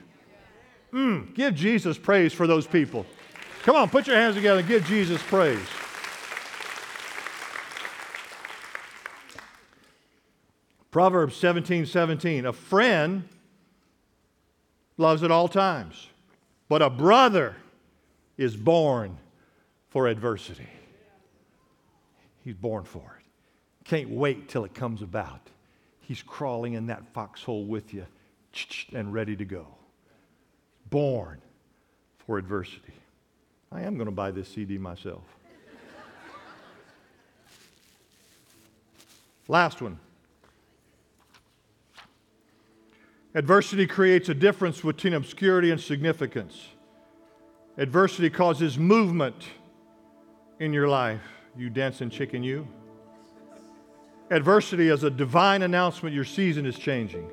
Mm, 0.93 1.35
give 1.35 1.55
Jesus 1.55 1.97
praise 1.97 2.33
for 2.33 2.47
those 2.47 2.65
people. 2.65 3.05
Come 3.63 3.75
on, 3.75 3.89
put 3.89 4.07
your 4.07 4.15
hands 4.15 4.35
together 4.35 4.59
and 4.59 4.67
give 4.67 4.85
Jesus 4.85 5.21
praise. 5.23 5.59
Proverbs 10.91 11.35
17 11.35 11.85
17. 11.85 12.45
A 12.45 12.53
friend 12.53 13.27
loves 14.97 15.23
at 15.23 15.31
all 15.31 15.47
times 15.47 16.09
but 16.69 16.83
a 16.83 16.89
brother 16.89 17.55
is 18.37 18.55
born 18.55 19.17
for 19.89 20.07
adversity. 20.07 20.69
He's 22.45 22.55
born 22.55 22.85
for 22.85 23.17
it. 23.17 23.18
Can't 23.89 24.11
wait 24.11 24.49
till 24.49 24.65
it 24.65 24.75
comes 24.75 25.01
about. 25.01 25.41
He's 26.01 26.21
crawling 26.21 26.73
in 26.73 26.85
that 26.87 27.11
foxhole 27.11 27.65
with 27.65 27.91
you 27.91 28.05
and 28.93 29.11
ready 29.11 29.35
to 29.35 29.45
go. 29.45 29.65
Born 30.91 31.41
for 32.19 32.37
adversity. 32.37 32.93
I 33.71 33.81
am 33.81 33.95
going 33.95 34.05
to 34.05 34.11
buy 34.11 34.29
this 34.29 34.47
CD 34.47 34.77
myself. 34.77 35.23
Last 39.47 39.81
one. 39.81 39.97
Adversity 43.33 43.87
creates 43.87 44.29
a 44.29 44.35
difference 44.35 44.81
between 44.81 45.15
obscurity 45.15 45.71
and 45.71 45.81
significance. 45.81 46.67
Adversity 47.75 48.29
causes 48.29 48.77
movement 48.77 49.47
in 50.59 50.73
your 50.73 50.87
life. 50.87 51.21
You 51.57 51.71
dancing 51.71 52.11
chicken, 52.11 52.43
you. 52.43 52.67
Adversity 54.31 54.89
is 54.89 55.03
a 55.03 55.09
divine 55.09 55.63
announcement 55.63 56.13
your 56.13 56.23
season 56.23 56.65
is 56.65 56.77
changing. 56.77 57.29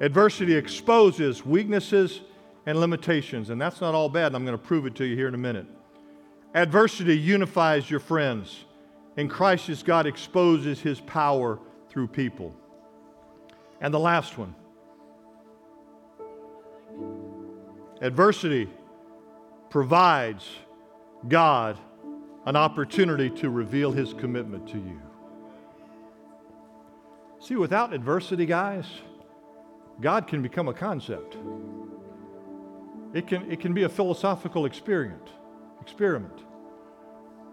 Adversity 0.00 0.54
exposes 0.54 1.46
weaknesses 1.46 2.22
and 2.66 2.78
limitations, 2.78 3.50
and 3.50 3.60
that's 3.60 3.80
not 3.80 3.94
all 3.94 4.08
bad, 4.08 4.34
I'm 4.34 4.44
going 4.44 4.58
to 4.58 4.64
prove 4.64 4.86
it 4.86 4.94
to 4.96 5.04
you 5.04 5.14
here 5.16 5.28
in 5.28 5.34
a 5.34 5.38
minute. 5.38 5.66
Adversity 6.54 7.16
unifies 7.16 7.90
your 7.90 8.00
friends. 8.00 8.64
In 9.16 9.28
Christ, 9.28 9.84
God 9.84 10.06
exposes 10.06 10.80
his 10.80 11.00
power 11.00 11.58
through 11.88 12.08
people. 12.08 12.54
And 13.80 13.92
the 13.92 14.00
last 14.00 14.38
one 14.38 14.54
adversity 18.00 18.68
provides 19.70 20.48
God 21.28 21.78
an 22.46 22.56
opportunity 22.56 23.30
to 23.30 23.48
reveal 23.48 23.92
his 23.92 24.12
commitment 24.12 24.68
to 24.68 24.78
you. 24.78 25.00
See, 27.42 27.56
without 27.56 27.92
adversity, 27.92 28.46
guys, 28.46 28.86
God 30.00 30.28
can 30.28 30.42
become 30.42 30.68
a 30.68 30.72
concept. 30.72 31.36
It 33.14 33.26
can, 33.26 33.50
it 33.50 33.58
can 33.58 33.74
be 33.74 33.82
a 33.82 33.88
philosophical 33.88 34.64
experiment, 34.64 35.28
experiment. 35.80 36.44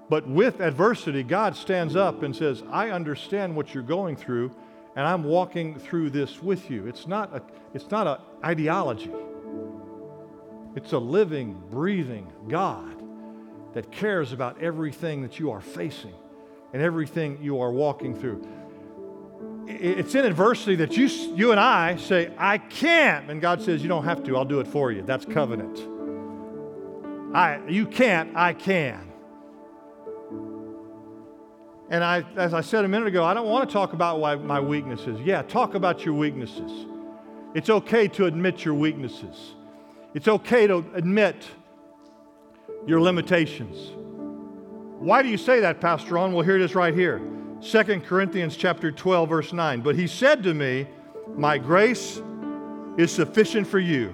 But 0.07 0.27
with 0.27 0.61
adversity, 0.61 1.23
God 1.23 1.55
stands 1.55 1.95
up 1.95 2.21
and 2.21 2.35
says, 2.35 2.61
I 2.69 2.91
understand 2.91 3.55
what 3.55 3.73
you're 3.73 3.81
going 3.81 4.15
through, 4.15 4.51
and 4.95 5.07
I'm 5.07 5.23
walking 5.23 5.79
through 5.79 6.11
this 6.11 6.41
with 6.41 6.69
you. 6.69 6.85
It's 6.85 7.07
not 7.07 7.35
a, 7.35 7.41
it's 7.73 7.89
not 7.89 8.05
an 8.05 8.17
ideology. 8.45 9.11
It's 10.75 10.93
a 10.93 10.99
living, 10.99 11.59
breathing 11.71 12.31
God 12.47 12.95
that 13.73 13.91
cares 13.91 14.33
about 14.33 14.61
everything 14.61 15.23
that 15.23 15.39
you 15.39 15.49
are 15.49 15.61
facing 15.61 16.13
and 16.73 16.81
everything 16.83 17.39
you 17.41 17.59
are 17.59 17.71
walking 17.71 18.15
through. 18.15 18.47
It's 19.71 20.15
in 20.15 20.25
adversity 20.25 20.75
that 20.77 20.97
you, 20.97 21.05
you 21.35 21.51
and 21.51 21.59
I 21.59 21.95
say, 21.97 22.33
I 22.39 22.57
can't. 22.57 23.29
And 23.29 23.39
God 23.39 23.61
says, 23.61 23.83
You 23.83 23.87
don't 23.87 24.03
have 24.03 24.23
to, 24.23 24.35
I'll 24.35 24.43
do 24.43 24.59
it 24.59 24.67
for 24.67 24.91
you. 24.91 25.03
That's 25.03 25.25
covenant. 25.25 25.77
I, 27.35 27.59
you 27.67 27.85
can't, 27.85 28.35
I 28.35 28.53
can. 28.53 29.11
And 31.91 32.03
I, 32.03 32.25
as 32.35 32.55
I 32.55 32.61
said 32.61 32.83
a 32.83 32.87
minute 32.87 33.07
ago, 33.07 33.23
I 33.23 33.35
don't 33.35 33.47
want 33.47 33.69
to 33.69 33.71
talk 33.71 33.93
about 33.93 34.19
why 34.19 34.35
my 34.35 34.59
weaknesses. 34.59 35.19
Yeah, 35.21 35.43
talk 35.43 35.75
about 35.75 36.03
your 36.03 36.15
weaknesses. 36.15 36.87
It's 37.53 37.69
okay 37.69 38.07
to 38.09 38.25
admit 38.25 38.65
your 38.65 38.73
weaknesses. 38.73 39.53
It's 40.15 40.27
okay 40.27 40.65
to 40.65 40.83
admit 40.95 41.47
your 42.87 43.01
limitations. 43.01 43.91
Why 44.99 45.21
do 45.21 45.29
you 45.29 45.37
say 45.37 45.59
that, 45.59 45.79
Pastor 45.79 46.15
Ron? 46.15 46.33
Well, 46.33 46.43
here 46.43 46.55
it 46.55 46.61
is 46.61 46.73
right 46.73 46.93
here. 46.93 47.21
2 47.61 47.83
Corinthians 48.01 48.55
chapter 48.55 48.91
12, 48.91 49.29
verse 49.29 49.53
9. 49.53 49.81
But 49.81 49.95
he 49.95 50.07
said 50.07 50.43
to 50.43 50.53
me, 50.53 50.87
My 51.35 51.57
grace 51.57 52.21
is 52.97 53.11
sufficient 53.11 53.67
for 53.67 53.79
you, 53.79 54.13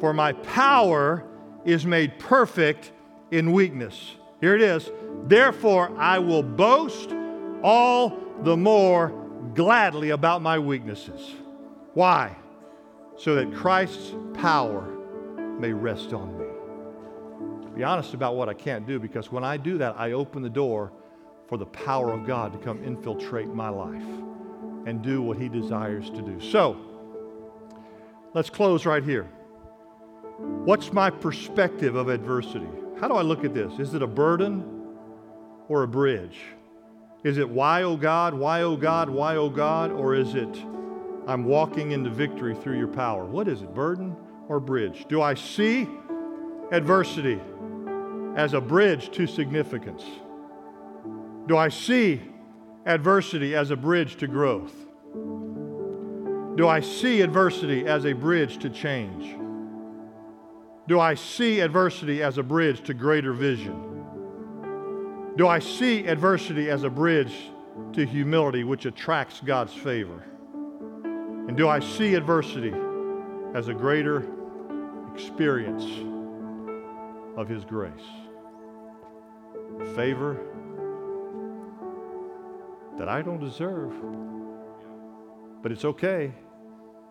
for 0.00 0.12
my 0.12 0.32
power 0.32 1.24
is 1.64 1.86
made 1.86 2.18
perfect 2.18 2.90
in 3.30 3.52
weakness. 3.52 4.16
Here 4.40 4.54
it 4.54 4.60
is. 4.60 4.90
Therefore, 5.26 5.96
I 5.98 6.18
will 6.18 6.42
boast 6.42 7.14
all 7.62 8.18
the 8.42 8.56
more 8.56 9.08
gladly 9.54 10.10
about 10.10 10.42
my 10.42 10.58
weaknesses. 10.58 11.32
Why? 11.94 12.36
So 13.16 13.36
that 13.36 13.54
Christ's 13.54 14.12
power 14.34 14.82
may 15.60 15.72
rest 15.72 16.12
on 16.12 16.36
me. 16.36 16.44
Be 17.76 17.84
honest 17.84 18.14
about 18.14 18.34
what 18.34 18.48
I 18.48 18.54
can't 18.54 18.86
do 18.86 18.98
because 18.98 19.30
when 19.30 19.44
I 19.44 19.56
do 19.56 19.78
that, 19.78 19.94
I 19.96 20.12
open 20.12 20.42
the 20.42 20.50
door 20.50 20.92
for 21.54 21.58
the 21.58 21.66
power 21.66 22.12
of 22.12 22.26
God 22.26 22.52
to 22.52 22.58
come 22.58 22.82
infiltrate 22.82 23.46
my 23.46 23.68
life 23.68 24.02
and 24.86 25.00
do 25.02 25.22
what 25.22 25.38
He 25.38 25.48
desires 25.48 26.10
to 26.10 26.20
do. 26.20 26.40
So, 26.40 26.76
let's 28.34 28.50
close 28.50 28.84
right 28.84 29.04
here. 29.04 29.30
What's 30.64 30.92
my 30.92 31.10
perspective 31.10 31.94
of 31.94 32.08
adversity? 32.08 32.66
How 33.00 33.06
do 33.06 33.14
I 33.14 33.22
look 33.22 33.44
at 33.44 33.54
this? 33.54 33.78
Is 33.78 33.94
it 33.94 34.02
a 34.02 34.06
burden 34.08 34.64
or 35.68 35.84
a 35.84 35.86
bridge? 35.86 36.40
Is 37.22 37.38
it 37.38 37.48
why, 37.48 37.84
oh 37.84 37.96
God, 37.96 38.34
why, 38.34 38.62
oh 38.62 38.76
God, 38.76 39.08
why, 39.08 39.36
oh 39.36 39.48
God? 39.48 39.92
Or 39.92 40.16
is 40.16 40.34
it 40.34 40.58
I'm 41.28 41.44
walking 41.44 41.92
into 41.92 42.10
victory 42.10 42.56
through 42.56 42.78
your 42.78 42.88
power? 42.88 43.24
What 43.24 43.46
is 43.46 43.62
it, 43.62 43.72
burden 43.72 44.16
or 44.48 44.58
bridge? 44.58 45.06
Do 45.08 45.22
I 45.22 45.34
see 45.34 45.86
adversity 46.72 47.40
as 48.34 48.54
a 48.54 48.60
bridge 48.60 49.12
to 49.12 49.28
significance? 49.28 50.02
Do 51.46 51.56
I 51.56 51.68
see 51.68 52.20
adversity 52.86 53.54
as 53.54 53.70
a 53.70 53.76
bridge 53.76 54.16
to 54.16 54.26
growth? 54.26 54.74
Do 56.56 56.68
I 56.68 56.80
see 56.80 57.20
adversity 57.20 57.86
as 57.86 58.04
a 58.04 58.12
bridge 58.12 58.58
to 58.58 58.70
change? 58.70 59.36
Do 60.86 61.00
I 61.00 61.14
see 61.14 61.60
adversity 61.60 62.22
as 62.22 62.38
a 62.38 62.42
bridge 62.42 62.82
to 62.84 62.94
greater 62.94 63.32
vision? 63.32 64.04
Do 65.36 65.48
I 65.48 65.58
see 65.58 66.06
adversity 66.06 66.70
as 66.70 66.84
a 66.84 66.90
bridge 66.90 67.34
to 67.92 68.06
humility, 68.06 68.64
which 68.64 68.86
attracts 68.86 69.40
God's 69.40 69.74
favor? 69.74 70.22
And 71.48 71.56
do 71.56 71.68
I 71.68 71.80
see 71.80 72.14
adversity 72.14 72.72
as 73.54 73.68
a 73.68 73.74
greater 73.74 74.26
experience 75.14 75.84
of 77.36 77.48
His 77.48 77.64
grace. 77.64 77.92
Favor 79.94 80.40
that 82.98 83.08
I 83.08 83.22
don't 83.22 83.40
deserve. 83.40 83.92
But 85.62 85.72
it's 85.72 85.84
okay 85.84 86.32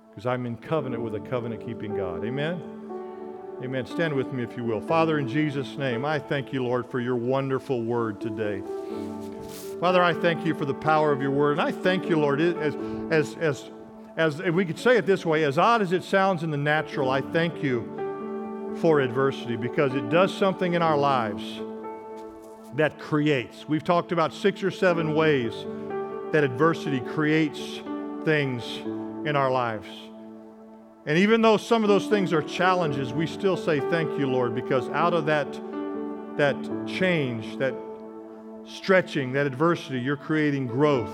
because 0.09 0.25
I'm 0.25 0.45
in 0.45 0.57
covenant 0.57 1.01
with 1.01 1.15
a 1.15 1.19
covenant 1.19 1.65
keeping 1.65 1.97
God. 1.97 2.23
Amen? 2.23 2.61
Amen. 3.63 3.85
Stand 3.85 4.13
with 4.13 4.31
me 4.33 4.43
if 4.43 4.55
you 4.57 4.63
will. 4.63 4.81
Father, 4.81 5.19
in 5.19 5.27
Jesus' 5.27 5.77
name, 5.77 6.05
I 6.05 6.19
thank 6.19 6.53
you, 6.53 6.63
Lord, 6.63 6.85
for 6.85 6.99
your 6.99 7.15
wonderful 7.15 7.83
word 7.83 8.19
today. 8.19 8.61
Father, 9.79 10.03
I 10.03 10.13
thank 10.13 10.45
you 10.45 10.53
for 10.53 10.65
the 10.65 10.73
power 10.73 11.11
of 11.11 11.21
your 11.21 11.31
word. 11.31 11.53
And 11.53 11.61
I 11.61 11.71
thank 11.71 12.09
you, 12.09 12.17
Lord, 12.19 12.41
as, 12.41 12.75
as, 13.09 13.35
as, 13.35 13.69
as 14.17 14.41
we 14.41 14.65
could 14.65 14.79
say 14.79 14.97
it 14.97 15.05
this 15.05 15.25
way, 15.25 15.43
as 15.43 15.57
odd 15.57 15.81
as 15.81 15.91
it 15.91 16.03
sounds 16.03 16.43
in 16.43 16.51
the 16.51 16.57
natural, 16.57 17.09
I 17.09 17.21
thank 17.21 17.63
you 17.63 18.75
for 18.81 18.99
adversity 18.99 19.55
because 19.55 19.93
it 19.93 20.09
does 20.09 20.33
something 20.33 20.73
in 20.73 20.81
our 20.81 20.97
lives 20.97 21.59
that 22.75 22.99
creates. 22.99 23.67
We've 23.67 23.83
talked 23.83 24.11
about 24.11 24.33
six 24.33 24.63
or 24.63 24.71
seven 24.71 25.13
ways 25.13 25.53
that 26.31 26.43
adversity 26.43 26.99
creates 26.99 27.59
things 28.25 28.63
in 29.27 29.35
our 29.35 29.51
lives. 29.51 29.87
And 31.05 31.17
even 31.17 31.41
though 31.41 31.57
some 31.57 31.83
of 31.83 31.89
those 31.89 32.07
things 32.07 32.31
are 32.33 32.41
challenges, 32.41 33.11
we 33.11 33.27
still 33.27 33.57
say 33.57 33.79
thank 33.79 34.17
you, 34.17 34.25
Lord, 34.25 34.55
because 34.55 34.89
out 34.89 35.13
of 35.13 35.25
that, 35.25 35.51
that 36.37 36.55
change, 36.87 37.57
that 37.57 37.75
stretching, 38.65 39.33
that 39.33 39.45
adversity, 39.45 39.99
you're 39.99 40.15
creating 40.15 40.67
growth 40.67 41.13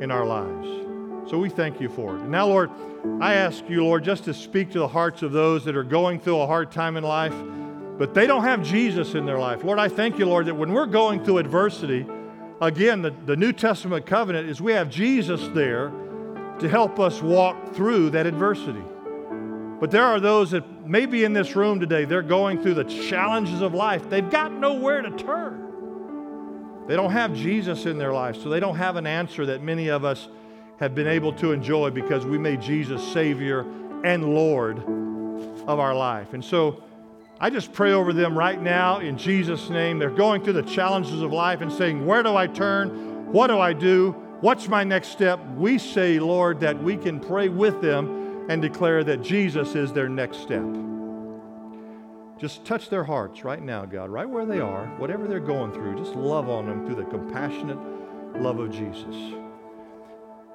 in 0.00 0.10
our 0.10 0.26
lives. 0.26 0.68
So 1.30 1.38
we 1.38 1.48
thank 1.48 1.80
you 1.80 1.88
for 1.88 2.16
it. 2.16 2.20
And 2.20 2.30
now, 2.30 2.46
Lord, 2.46 2.70
I 3.20 3.34
ask 3.34 3.68
you, 3.68 3.82
Lord, 3.82 4.04
just 4.04 4.24
to 4.24 4.34
speak 4.34 4.70
to 4.72 4.78
the 4.78 4.88
hearts 4.88 5.22
of 5.22 5.32
those 5.32 5.64
that 5.64 5.74
are 5.74 5.84
going 5.84 6.20
through 6.20 6.40
a 6.40 6.46
hard 6.46 6.70
time 6.70 6.98
in 6.98 7.04
life, 7.04 7.34
but 7.98 8.14
they 8.14 8.26
don't 8.26 8.42
have 8.42 8.62
Jesus 8.62 9.14
in 9.14 9.24
their 9.26 9.38
life. 9.38 9.62
Lord, 9.62 9.78
I 9.78 9.88
thank 9.88 10.18
you, 10.18 10.26
Lord, 10.26 10.46
that 10.46 10.54
when 10.54 10.72
we're 10.72 10.86
going 10.86 11.24
through 11.24 11.38
adversity, 11.38 12.06
again, 12.60 13.02
the, 13.02 13.14
the 13.26 13.36
New 13.36 13.52
Testament 13.52 14.06
covenant 14.06 14.48
is 14.48 14.60
we 14.60 14.72
have 14.72 14.90
Jesus 14.90 15.48
there 15.54 15.92
to 16.58 16.68
help 16.68 16.98
us 16.98 17.22
walk 17.22 17.74
through 17.74 18.10
that 18.10 18.26
adversity. 18.26 18.82
But 19.80 19.90
there 19.90 20.04
are 20.04 20.20
those 20.20 20.52
that 20.52 20.86
may 20.86 21.06
be 21.06 21.24
in 21.24 21.32
this 21.32 21.56
room 21.56 21.80
today, 21.80 22.04
they're 22.04 22.22
going 22.22 22.62
through 22.62 22.74
the 22.74 22.84
challenges 22.84 23.60
of 23.60 23.74
life. 23.74 24.08
They've 24.08 24.28
got 24.28 24.52
nowhere 24.52 25.02
to 25.02 25.10
turn. 25.10 25.64
They 26.86 26.96
don't 26.96 27.12
have 27.12 27.34
Jesus 27.34 27.86
in 27.86 27.98
their 27.98 28.12
life, 28.12 28.36
so 28.36 28.48
they 28.48 28.60
don't 28.60 28.76
have 28.76 28.96
an 28.96 29.06
answer 29.06 29.46
that 29.46 29.62
many 29.62 29.88
of 29.88 30.04
us 30.04 30.28
have 30.78 30.94
been 30.94 31.06
able 31.06 31.32
to 31.34 31.52
enjoy 31.52 31.90
because 31.90 32.26
we 32.26 32.38
made 32.38 32.60
Jesus 32.60 33.06
Savior 33.12 33.64
and 34.04 34.34
Lord 34.34 34.78
of 35.66 35.78
our 35.78 35.94
life. 35.94 36.34
And 36.34 36.44
so 36.44 36.82
I 37.44 37.50
just 37.50 37.74
pray 37.74 37.92
over 37.92 38.14
them 38.14 38.38
right 38.38 38.58
now 38.58 39.00
in 39.00 39.18
Jesus' 39.18 39.68
name. 39.68 39.98
They're 39.98 40.08
going 40.08 40.42
through 40.42 40.54
the 40.54 40.62
challenges 40.62 41.20
of 41.20 41.30
life 41.30 41.60
and 41.60 41.70
saying, 41.70 42.06
Where 42.06 42.22
do 42.22 42.34
I 42.34 42.46
turn? 42.46 43.30
What 43.34 43.48
do 43.48 43.58
I 43.58 43.74
do? 43.74 44.12
What's 44.40 44.66
my 44.66 44.82
next 44.82 45.08
step? 45.08 45.38
We 45.54 45.76
say, 45.76 46.18
Lord, 46.18 46.58
that 46.60 46.82
we 46.82 46.96
can 46.96 47.20
pray 47.20 47.50
with 47.50 47.82
them 47.82 48.46
and 48.48 48.62
declare 48.62 49.04
that 49.04 49.20
Jesus 49.20 49.74
is 49.74 49.92
their 49.92 50.08
next 50.08 50.38
step. 50.38 50.64
Just 52.40 52.64
touch 52.64 52.88
their 52.88 53.04
hearts 53.04 53.44
right 53.44 53.60
now, 53.60 53.84
God, 53.84 54.08
right 54.08 54.26
where 54.26 54.46
they 54.46 54.60
are, 54.60 54.86
whatever 54.96 55.28
they're 55.28 55.38
going 55.38 55.70
through. 55.70 55.98
Just 55.98 56.14
love 56.14 56.48
on 56.48 56.64
them 56.64 56.86
through 56.86 56.96
the 56.96 57.04
compassionate 57.04 57.78
love 58.40 58.58
of 58.58 58.70
Jesus. 58.70 59.34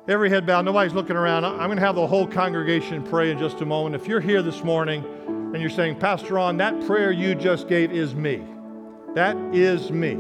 Every 0.08 0.32
head 0.32 0.48
bowed, 0.48 0.66
nobody's 0.66 0.94
looking 0.94 1.18
around. 1.18 1.46
I'm 1.46 1.68
going 1.68 1.78
to 1.78 1.86
have 1.86 1.94
the 1.94 2.08
whole 2.08 2.26
congregation 2.26 3.04
pray 3.04 3.30
in 3.30 3.38
just 3.38 3.62
a 3.62 3.66
moment. 3.68 3.94
If 3.94 4.08
you're 4.08 4.20
here 4.20 4.42
this 4.42 4.64
morning 4.64 5.06
and 5.54 5.62
you're 5.62 5.70
saying, 5.70 6.00
Pastor 6.00 6.36
Ron, 6.36 6.58
that 6.58 6.86
prayer 6.86 7.12
you 7.12 7.34
just 7.34 7.68
gave 7.68 7.92
is 7.92 8.14
me. 8.14 8.44
That 9.16 9.36
is 9.54 9.92
me. 9.92 10.12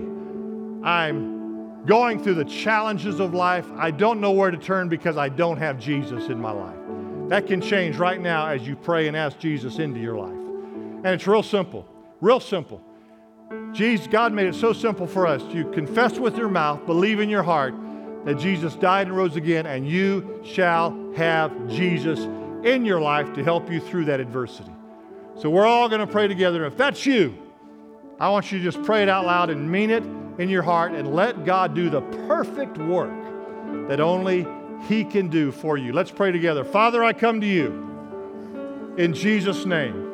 I'm 0.83 1.85
going 1.85 2.23
through 2.23 2.35
the 2.35 2.45
challenges 2.45 3.19
of 3.19 3.33
life. 3.33 3.65
I 3.75 3.91
don't 3.91 4.19
know 4.19 4.31
where 4.31 4.49
to 4.49 4.57
turn 4.57 4.89
because 4.89 5.17
I 5.17 5.29
don't 5.29 5.57
have 5.57 5.79
Jesus 5.79 6.27
in 6.27 6.39
my 6.39 6.51
life. 6.51 6.77
That 7.29 7.45
can 7.45 7.61
change 7.61 7.97
right 7.97 8.19
now 8.19 8.47
as 8.47 8.67
you 8.67 8.75
pray 8.75 9.07
and 9.07 9.15
ask 9.15 9.37
Jesus 9.37 9.77
into 9.77 9.99
your 9.99 10.17
life. 10.17 10.31
And 10.31 11.07
it's 11.07 11.27
real 11.27 11.43
simple, 11.43 11.87
real 12.21 12.39
simple. 12.39 12.81
Jesus, 13.71 14.07
God 14.07 14.33
made 14.33 14.47
it 14.47 14.55
so 14.55 14.73
simple 14.73 15.05
for 15.05 15.27
us. 15.27 15.43
You 15.53 15.69
confess 15.71 16.17
with 16.17 16.37
your 16.37 16.49
mouth, 16.49 16.85
believe 16.85 17.19
in 17.19 17.29
your 17.29 17.43
heart 17.43 17.75
that 18.25 18.39
Jesus 18.39 18.75
died 18.75 19.07
and 19.07 19.15
rose 19.15 19.35
again, 19.35 19.65
and 19.65 19.87
you 19.87 20.41
shall 20.43 21.13
have 21.15 21.51
Jesus 21.69 22.19
in 22.65 22.83
your 22.83 22.99
life 22.99 23.31
to 23.33 23.43
help 23.43 23.71
you 23.71 23.79
through 23.79 24.05
that 24.05 24.19
adversity. 24.19 24.71
So 25.39 25.49
we're 25.49 25.65
all 25.65 25.87
going 25.87 26.01
to 26.01 26.07
pray 26.07 26.27
together. 26.27 26.65
If 26.65 26.75
that's 26.75 27.05
you, 27.05 27.33
I 28.19 28.29
want 28.29 28.51
you 28.51 28.57
to 28.57 28.63
just 28.63 28.83
pray 28.83 29.03
it 29.03 29.07
out 29.07 29.25
loud 29.25 29.49
and 29.49 29.71
mean 29.71 29.89
it 29.89 30.03
in 30.37 30.49
your 30.49 30.63
heart 30.63 30.91
and 30.91 31.15
let 31.15 31.45
God 31.45 31.73
do 31.73 31.89
the 31.89 32.01
perfect 32.27 32.77
work 32.77 33.13
that 33.87 34.01
only 34.01 34.45
He 34.89 35.05
can 35.05 35.29
do 35.29 35.53
for 35.53 35.77
you. 35.77 35.93
Let's 35.93 36.11
pray 36.11 36.33
together. 36.33 36.65
Father, 36.65 37.05
I 37.05 37.13
come 37.13 37.39
to 37.39 37.47
you 37.47 38.95
in 38.97 39.13
Jesus' 39.13 39.65
name. 39.65 40.07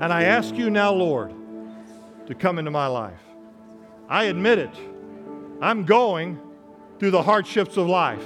And 0.00 0.12
I 0.12 0.22
ask 0.22 0.54
you 0.54 0.70
now, 0.70 0.92
Lord, 0.92 1.34
to 2.28 2.34
come 2.36 2.60
into 2.60 2.70
my 2.70 2.86
life. 2.86 3.20
I 4.08 4.24
admit 4.24 4.60
it. 4.60 4.74
I'm 5.60 5.84
going 5.84 6.40
through 7.00 7.10
the 7.10 7.22
hardships 7.24 7.76
of 7.76 7.88
life. 7.88 8.24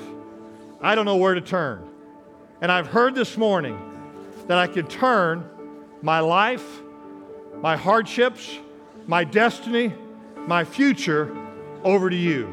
I 0.82 0.94
don't 0.94 1.06
know 1.06 1.16
where 1.16 1.32
to 1.32 1.40
turn. 1.40 1.88
And 2.60 2.70
I've 2.70 2.86
heard 2.86 3.14
this 3.14 3.38
morning 3.38 3.78
that 4.46 4.58
I 4.58 4.66
can 4.66 4.86
turn 4.86 5.48
my 6.06 6.20
life, 6.20 6.64
my 7.60 7.76
hardships, 7.76 8.60
my 9.08 9.24
destiny, 9.24 9.92
my 10.46 10.62
future 10.62 11.36
over 11.82 12.08
to 12.08 12.14
you. 12.14 12.46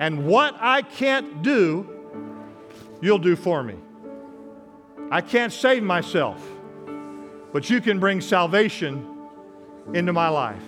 And 0.00 0.26
what 0.26 0.56
I 0.58 0.82
can't 0.82 1.40
do, 1.44 1.88
you'll 3.00 3.20
do 3.20 3.36
for 3.36 3.62
me. 3.62 3.76
I 5.12 5.20
can't 5.20 5.52
save 5.52 5.84
myself, 5.84 6.44
but 7.52 7.70
you 7.70 7.80
can 7.80 8.00
bring 8.00 8.20
salvation 8.20 9.16
into 9.94 10.12
my 10.12 10.28
life. 10.28 10.64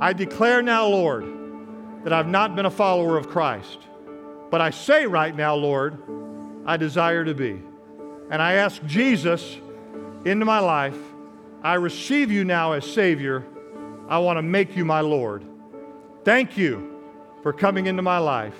I 0.00 0.14
declare 0.14 0.62
now, 0.62 0.86
Lord, 0.86 1.26
that 2.04 2.14
I've 2.14 2.26
not 2.26 2.56
been 2.56 2.64
a 2.64 2.70
follower 2.70 3.18
of 3.18 3.28
Christ, 3.28 3.80
but 4.50 4.62
I 4.62 4.70
say 4.70 5.04
right 5.04 5.36
now, 5.36 5.54
Lord, 5.56 5.98
I 6.64 6.78
desire 6.78 7.22
to 7.22 7.34
be. 7.34 7.60
And 8.30 8.40
I 8.40 8.54
ask 8.54 8.82
Jesus 8.86 9.58
into 10.24 10.46
my 10.46 10.60
life. 10.60 10.96
I 11.64 11.74
receive 11.74 12.30
you 12.30 12.44
now 12.44 12.72
as 12.72 12.84
Savior. 12.84 13.42
I 14.06 14.18
want 14.18 14.36
to 14.36 14.42
make 14.42 14.76
you 14.76 14.84
my 14.84 15.00
Lord. 15.00 15.46
Thank 16.22 16.58
you 16.58 17.00
for 17.42 17.54
coming 17.54 17.86
into 17.86 18.02
my 18.02 18.18
life. 18.18 18.56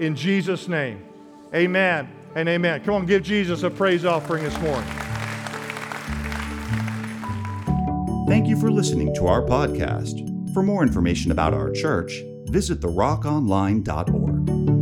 In 0.00 0.16
Jesus' 0.16 0.66
name, 0.66 1.06
amen 1.54 2.10
and 2.34 2.48
amen. 2.48 2.82
Come 2.82 2.94
on, 2.94 3.06
give 3.06 3.22
Jesus 3.22 3.62
a 3.62 3.70
praise 3.70 4.04
offering 4.04 4.42
this 4.42 4.58
morning. 4.60 4.90
Thank 8.26 8.48
you 8.48 8.60
for 8.60 8.70
listening 8.70 9.14
to 9.14 9.28
our 9.28 9.42
podcast. 9.42 10.52
For 10.52 10.64
more 10.64 10.82
information 10.82 11.30
about 11.30 11.54
our 11.54 11.70
church, 11.70 12.20
visit 12.46 12.80
therockonline.org. 12.80 14.79